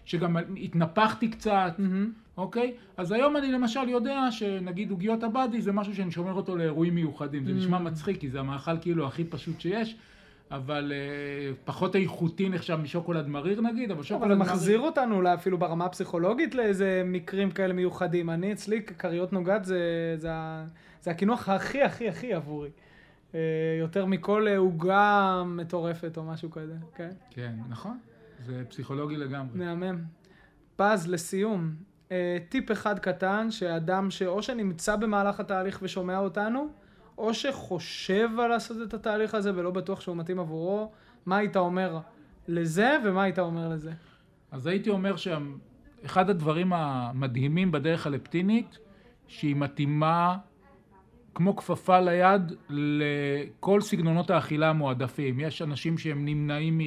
שגם 0.06 0.38
התנפחתי 0.58 1.28
קצת, 1.28 1.74
מהמם. 1.78 2.12
אוקיי? 2.38 2.74
אז 2.98 3.12
היום 3.12 3.38
אני 3.38 3.52
למשל 3.52 3.90
יודע 3.90 4.32
שנגיד 4.32 4.92
עוגיות 4.92 5.24
הבאדי 5.24 5.62
זה 5.62 5.72
משהו 5.72 5.96
שאני 5.96 6.12
שומר 6.12 6.34
אותו 6.34 6.58
לאירועים 6.58 6.96
מיוחדים. 6.96 7.46
זה 7.46 7.54
נשמע 7.54 7.78
Mm. 7.78 7.82
מצחיק 7.82 8.20
כי 8.20 8.30
זה 8.30 8.40
המאכל 8.40 8.80
כאילו 8.82 9.08
הכי 9.08 9.24
פשוט 9.24 9.62
שיש, 9.62 9.96
אבל 10.52 10.92
אה, 10.96 11.52
פחות 11.66 11.96
איכותי 11.96 12.50
נחשב 12.50 12.76
משוקולד 12.76 13.28
מריר 13.28 13.62
נגיד, 13.62 13.92
אבל 13.92 14.04
שוקולד 14.04 14.32
אבל 14.32 14.36
מריר... 14.36 14.46
זה 14.48 14.54
מחזיר 14.54 14.80
אותנו 14.80 15.16
אולי 15.16 15.34
אפילו 15.34 15.58
ברמה 15.58 15.86
הפסיכולוגית 15.86 16.56
לאיזה 16.56 17.04
מקרים 17.06 17.52
כאלה 17.52 17.74
מיוחדים. 17.74 18.30
אני 18.30 18.52
אצלי, 18.54 18.84
כריות 18.84 19.34
נוגת 19.34 19.66
זה, 19.66 20.14
זה, 20.18 20.30
זה 21.02 21.12
הקינוח 21.12 21.50
הכי 21.50 21.82
הכי 21.82 22.10
הכי 22.10 22.34
עבורי. 22.34 22.70
אה, 23.36 23.40
יותר 23.80 24.06
מכל 24.06 24.48
אה, 24.48 24.58
עוגה 24.58 25.44
מטורפת 25.46 26.18
או 26.18 26.24
משהו 26.24 26.52
כזה, 26.52 26.76
כן? 26.96 27.10
כן, 27.30 27.56
נכון. 27.70 28.00
זה 28.46 28.64
פסיכולוגי 28.70 29.18
לגמרי. 29.18 29.60
מהמם. 29.60 30.04
פז, 30.76 31.08
לסיום, 31.08 31.76
אה, 32.12 32.38
טיפ 32.50 32.72
אחד 32.72 33.00
קטן 33.00 33.52
שאדם 33.52 34.12
שאו 34.12 34.44
שנמצא 34.44 34.96
במהלך 34.96 35.40
התהליך 35.40 35.80
ושומע 35.82 36.20
אותנו, 36.20 36.68
או 37.18 37.34
שחושב 37.34 38.30
על 38.40 38.48
לעשות 38.48 38.78
את 38.88 38.94
התהליך 38.94 39.34
הזה 39.34 39.52
ולא 39.56 39.72
בטוח 39.72 40.02
שהוא 40.02 40.18
מתאים 40.18 40.40
עבורו, 40.40 40.92
מה 41.26 41.38
היית 41.38 41.58
אומר 41.58 42.00
לזה 42.48 42.98
ומה 43.06 43.24
היית 43.24 43.40
אומר 43.40 43.70
לזה? 43.70 43.92
אז 44.52 44.68
הייתי 44.68 44.90
אומר 44.90 45.16
שאחד 45.16 46.30
הדברים 46.30 46.74
המדהימים 46.74 47.72
בדרך 47.72 48.08
הלפטינית, 48.08 48.78
שהיא 49.28 49.56
מתאימה 49.56 50.38
כמו 51.36 51.56
כפפה 51.56 52.00
ליד 52.00 52.54
לכל 52.70 53.82
סגנונות 53.82 54.30
האכילה 54.30 54.70
המועדפים. 54.70 55.40
יש 55.40 55.62
אנשים 55.62 55.98
שהם 55.98 56.26
נמנעים 56.26 56.82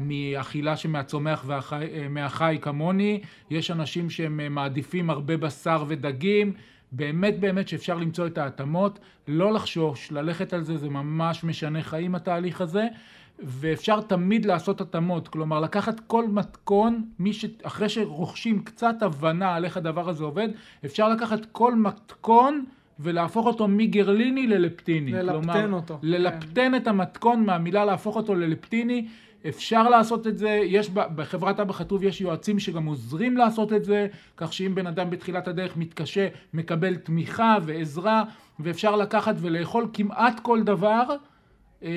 מאכילה 0.00 0.76
שמהצומח 0.76 1.44
והחי, 1.46 1.86
מהחי 2.10 2.58
כמוני, 2.62 3.20
יש 3.50 3.70
אנשים 3.70 4.10
שהם 4.10 4.54
מעדיפים 4.54 5.10
הרבה 5.10 5.36
בשר 5.36 5.84
ודגים, 5.88 6.52
באמת 6.92 7.40
באמת 7.40 7.68
שאפשר 7.68 7.96
למצוא 7.98 8.26
את 8.26 8.38
ההתאמות, 8.38 8.98
לא 9.28 9.52
לחשוש, 9.52 10.12
ללכת 10.12 10.52
על 10.52 10.62
זה, 10.62 10.76
זה 10.76 10.88
ממש 10.88 11.44
משנה 11.44 11.82
חיים 11.82 12.14
התהליך 12.14 12.60
הזה. 12.60 12.86
ואפשר 13.38 14.00
תמיד 14.00 14.44
לעשות 14.44 14.80
התאמות, 14.80 15.28
כלומר 15.28 15.60
לקחת 15.60 16.00
כל 16.00 16.28
מתכון, 16.28 17.04
ש... 17.32 17.44
אחרי 17.62 17.88
שרוכשים 17.88 18.64
קצת 18.64 18.94
הבנה 19.02 19.54
על 19.54 19.64
איך 19.64 19.76
הדבר 19.76 20.08
הזה 20.08 20.24
עובד, 20.24 20.48
אפשר 20.84 21.08
לקחת 21.08 21.46
כל 21.52 21.74
מתכון 21.74 22.64
ולהפוך 23.00 23.46
אותו 23.46 23.68
מגרליני 23.68 24.46
ללפטיני. 24.46 25.12
ללפטן 25.12 25.52
כלומר, 25.52 25.72
אותו, 25.72 25.98
כן. 26.02 26.08
ללפטן 26.08 26.74
את 26.74 26.86
המתכון 26.86 27.44
מהמילה 27.46 27.84
להפוך 27.84 28.16
אותו 28.16 28.34
ללפטיני. 28.34 29.06
אפשר 29.48 29.88
לעשות 29.88 30.26
את 30.26 30.38
זה, 30.38 30.60
יש 30.64 30.90
בחברת 30.90 31.60
אבא 31.60 31.72
חטוב 31.72 32.04
יש 32.04 32.20
יועצים 32.20 32.58
שגם 32.58 32.86
עוזרים 32.86 33.36
לעשות 33.36 33.72
את 33.72 33.84
זה, 33.84 34.06
כך 34.36 34.52
שאם 34.52 34.74
בן 34.74 34.86
אדם 34.86 35.10
בתחילת 35.10 35.48
הדרך 35.48 35.76
מתקשה, 35.76 36.28
מקבל 36.54 36.96
תמיכה 36.96 37.56
ועזרה, 37.62 38.24
ואפשר 38.60 38.96
לקחת 38.96 39.34
ולאכול 39.38 39.88
כמעט 39.92 40.40
כל 40.40 40.62
דבר, 40.62 41.02
אה, 41.82 41.90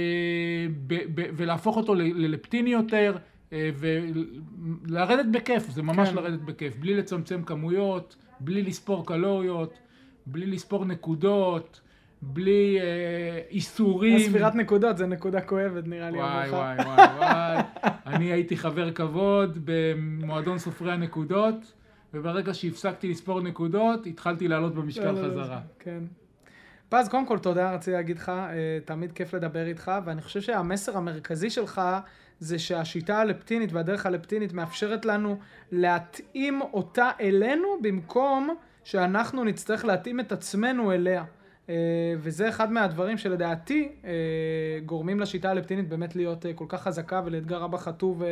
ב- 0.87 1.21
ב- 1.21 1.29
ולהפוך 1.35 1.77
אותו 1.77 1.95
ללפטיני 1.95 2.69
יותר, 2.69 3.17
אה, 3.53 3.69
ולרדת 4.87 5.25
בכיף, 5.31 5.69
זה 5.69 5.83
ממש 5.83 6.09
כן. 6.09 6.15
לרדת 6.15 6.39
בכיף, 6.39 6.77
בלי 6.77 6.93
לצמצם 6.93 7.41
כמויות, 7.43 8.15
בלי 8.39 8.61
לספור 8.63 9.05
קלוריות, 9.05 9.73
בלי 10.31 10.45
לספור 10.45 10.85
נקודות, 10.85 11.81
בלי 12.21 12.79
אה, 12.79 13.41
איסורים. 13.49 14.19
ספירת 14.19 14.55
נקודות, 14.55 14.97
זה 14.97 15.07
נקודה 15.07 15.41
כואבת 15.41 15.87
נראה 15.87 16.09
לי 16.09 16.17
וואי. 16.17 16.49
וואי 16.49 16.75
וואי 16.75 17.07
וואי. 17.17 17.63
אני 18.15 18.31
הייתי 18.31 18.57
חבר 18.57 18.91
כבוד 18.91 19.57
במועדון 19.65 20.57
סופרי 20.57 20.91
הנקודות, 20.91 21.73
וברגע 22.13 22.53
שהפסקתי 22.53 23.09
לספור 23.09 23.41
נקודות, 23.41 24.05
התחלתי 24.05 24.47
לעלות 24.47 24.75
במשקל 24.75 25.11
לא, 25.11 25.21
לא, 25.21 25.27
לא, 25.27 25.43
חזרה. 25.43 25.61
כן. 25.79 26.03
פז, 26.89 27.09
קודם 27.09 27.25
כל 27.25 27.39
תודה, 27.39 27.73
רציתי 27.73 27.91
להגיד 27.91 28.17
לך, 28.17 28.29
אה, 28.29 28.79
תמיד 28.85 29.11
כיף 29.11 29.33
לדבר 29.33 29.67
איתך, 29.67 29.91
ואני 30.05 30.21
חושב 30.21 30.41
שהמסר 30.41 30.97
המרכזי 30.97 31.49
שלך 31.49 31.81
זה 32.39 32.59
שהשיטה 32.59 33.19
הלפטינית 33.21 33.73
והדרך 33.73 34.05
הלפטינית 34.05 34.53
מאפשרת 34.53 35.05
לנו 35.05 35.39
להתאים 35.71 36.61
אותה 36.61 37.09
אלינו, 37.21 37.67
במקום 37.81 38.55
שאנחנו 38.87 39.43
נצטרך 39.43 39.85
להתאים 39.85 40.19
את 40.19 40.31
עצמנו 40.31 40.91
אליה. 40.91 41.23
אה, 41.69 41.75
וזה 42.17 42.49
אחד 42.49 42.71
מהדברים 42.71 43.17
שלדעתי 43.17 43.89
אה, 44.05 44.11
גורמים 44.85 45.19
לשיטה 45.19 45.49
הלפטינית 45.49 45.89
באמת 45.89 46.15
להיות 46.15 46.45
אה, 46.45 46.53
כל 46.53 46.65
כך 46.67 46.81
חזקה 46.81 47.21
ולאתגר 47.25 47.65
אבא 47.65 47.77
חטוב, 47.77 48.23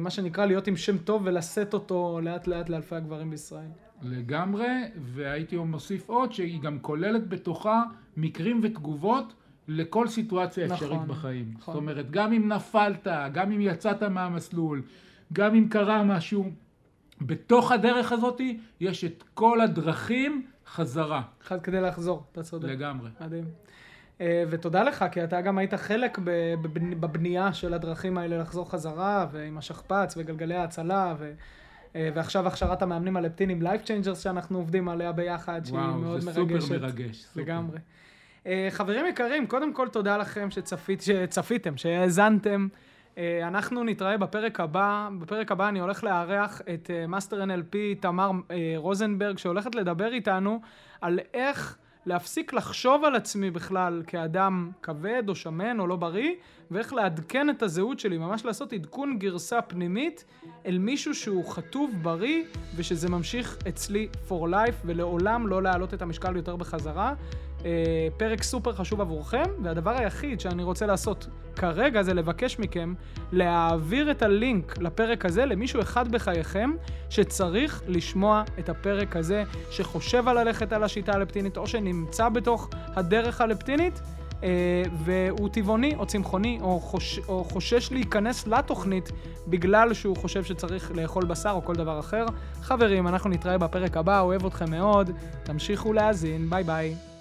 מה 0.00 0.10
שנקרא 0.10 0.46
להיות 0.46 0.66
עם 0.66 0.76
שם 0.76 0.98
טוב 0.98 1.22
ולשאת 1.24 1.74
אותו 1.74 2.20
לאט 2.22 2.46
לאט 2.46 2.68
לאלפי 2.68 2.94
הגברים 2.94 3.30
בישראל. 3.30 3.68
לגמרי, 4.02 4.68
והייתי 4.96 5.56
מוסיף 5.56 6.08
עוד 6.08 6.32
שהיא 6.32 6.60
גם 6.60 6.78
כוללת 6.78 7.28
בתוכה 7.28 7.82
מקרים 8.16 8.60
ותגובות 8.62 9.34
לכל 9.68 10.08
סיטואציה 10.08 10.66
נכון, 10.66 10.76
אפשרית 10.76 11.00
בחיים. 11.00 11.54
נכון. 11.58 11.74
זאת 11.74 11.80
אומרת, 11.80 12.10
גם 12.10 12.32
אם 12.32 12.52
נפלת, 12.52 13.06
גם 13.32 13.52
אם 13.52 13.60
יצאת 13.60 14.02
מהמסלול, 14.02 14.82
גם 15.32 15.54
אם 15.54 15.68
קרה 15.68 16.04
משהו, 16.04 16.50
בתוך 17.20 17.72
הדרך 17.72 18.12
הזאת 18.12 18.40
יש 18.80 19.04
את 19.04 19.24
כל 19.34 19.60
הדרכים 19.60 20.46
חזרה. 20.66 21.22
אחד 21.42 21.60
כדי 21.60 21.80
לחזור, 21.80 22.24
אתה 22.32 22.42
צודק. 22.42 22.68
לגמרי. 22.68 23.10
מדהים. 23.20 23.44
אה, 24.20 24.44
ותודה 24.50 24.82
לך, 24.82 25.04
כי 25.12 25.24
אתה 25.24 25.40
גם 25.40 25.58
היית 25.58 25.74
חלק 25.74 26.18
בבנ- 26.18 26.94
בבנייה 27.00 27.52
של 27.52 27.74
הדרכים 27.74 28.18
האלה 28.18 28.38
לחזור 28.38 28.70
חזרה, 28.70 29.26
ועם 29.32 29.58
השכפ"ץ 29.58 30.14
וגלגלי 30.16 30.54
ההצלה, 30.54 31.14
ו... 31.18 31.32
אה, 31.96 32.10
ועכשיו 32.14 32.46
הכשרת 32.46 32.82
המאמנים 32.82 33.16
הלפטינים 33.16 33.62
Life 33.62 33.86
Changers 33.86 34.14
שאנחנו 34.14 34.58
עובדים 34.58 34.88
עליה 34.88 35.12
ביחד, 35.12 35.60
שהיא 35.64 35.78
וואו, 35.78 35.94
מאוד 35.94 36.20
זה 36.20 36.30
מרגשת. 36.40 36.60
סופר 36.60 36.78
מרגש. 36.80 37.16
סופר. 37.22 37.40
לגמרי. 37.40 37.78
אה, 38.46 38.68
חברים 38.70 39.06
יקרים, 39.06 39.46
קודם 39.46 39.72
כל 39.72 39.88
תודה 39.88 40.16
לכם 40.16 40.50
שצפית, 40.50 41.02
שצפיתם, 41.02 41.76
שהאזנתם. 41.76 42.68
אה, 43.18 43.48
אנחנו 43.48 43.84
נתראה 43.84 44.16
בפרק 44.16 44.60
הבא. 44.60 45.08
בפרק 45.18 45.52
הבא 45.52 45.68
אני 45.68 45.80
הולך 45.80 46.04
לארח 46.04 46.60
את 46.74 46.90
אה, 46.90 47.06
master 47.06 47.44
NLP 47.44 47.76
תמר 48.00 48.30
אה, 48.50 48.74
רוזנברג, 48.76 49.38
שהולכת 49.38 49.74
לדבר 49.74 50.12
איתנו 50.12 50.60
על 51.00 51.18
איך 51.34 51.76
להפסיק 52.06 52.52
לחשוב 52.52 53.04
על 53.04 53.14
עצמי 53.14 53.50
בכלל 53.50 54.02
כאדם 54.06 54.70
כבד 54.82 55.22
או 55.28 55.34
שמן 55.34 55.80
או 55.80 55.86
לא 55.86 55.96
בריא, 55.96 56.30
ואיך 56.70 56.92
לעדכן 56.92 57.50
את 57.50 57.62
הזהות 57.62 58.00
שלי, 58.00 58.18
ממש 58.18 58.44
לעשות 58.44 58.72
עדכון 58.72 59.18
גרסה 59.18 59.62
פנימית 59.62 60.24
אל 60.66 60.78
מישהו 60.78 61.14
שהוא 61.14 61.48
חטוב, 61.48 61.90
בריא, 62.02 62.42
ושזה 62.76 63.08
ממשיך 63.08 63.58
אצלי 63.68 64.08
for 64.28 64.48
life, 64.50 64.74
ולעולם 64.84 65.46
לא 65.46 65.62
להעלות 65.62 65.94
את 65.94 66.02
המשקל 66.02 66.36
יותר 66.36 66.56
בחזרה. 66.56 67.14
אה, 67.64 67.70
פרק 68.16 68.42
סופר 68.42 68.72
חשוב 68.72 69.00
עבורכם, 69.00 69.42
והדבר 69.62 69.90
היחיד 69.90 70.40
שאני 70.40 70.62
רוצה 70.62 70.86
לעשות 70.86 71.26
כרגע 71.56 72.02
זה 72.02 72.14
לבקש 72.14 72.58
מכם 72.58 72.94
להעביר 73.32 74.10
את 74.10 74.22
הלינק 74.22 74.78
לפרק 74.78 75.24
הזה 75.24 75.44
למישהו 75.44 75.80
אחד 75.80 76.12
בחייכם 76.12 76.70
שצריך 77.10 77.82
לשמוע 77.88 78.42
את 78.58 78.68
הפרק 78.68 79.16
הזה, 79.16 79.44
שחושב 79.70 80.28
על 80.28 80.42
ללכת 80.42 80.72
על 80.72 80.84
השיטה 80.84 81.12
הלפטינית 81.12 81.56
או 81.56 81.66
שנמצא 81.66 82.28
בתוך 82.28 82.70
הדרך 82.96 83.40
הלפטינית. 83.40 84.00
אה, 84.42 84.82
והוא 85.04 85.48
טבעוני 85.48 85.94
או 85.96 86.06
צמחוני 86.06 86.58
או, 86.62 86.80
חוש, 86.80 87.20
או 87.28 87.44
חושש 87.44 87.92
להיכנס 87.92 88.46
לתוכנית 88.46 89.12
בגלל 89.48 89.94
שהוא 89.94 90.16
חושב 90.16 90.44
שצריך 90.44 90.92
לאכול 90.94 91.24
בשר 91.24 91.50
או 91.50 91.64
כל 91.64 91.74
דבר 91.74 92.00
אחר. 92.00 92.26
חברים, 92.62 93.08
אנחנו 93.08 93.30
נתראה 93.30 93.58
בפרק 93.58 93.96
הבא, 93.96 94.20
אוהב 94.20 94.46
אתכם 94.46 94.70
מאוד, 94.70 95.10
תמשיכו 95.42 95.92
להאזין, 95.92 96.50
ביי 96.50 96.64
ביי. 96.64 97.13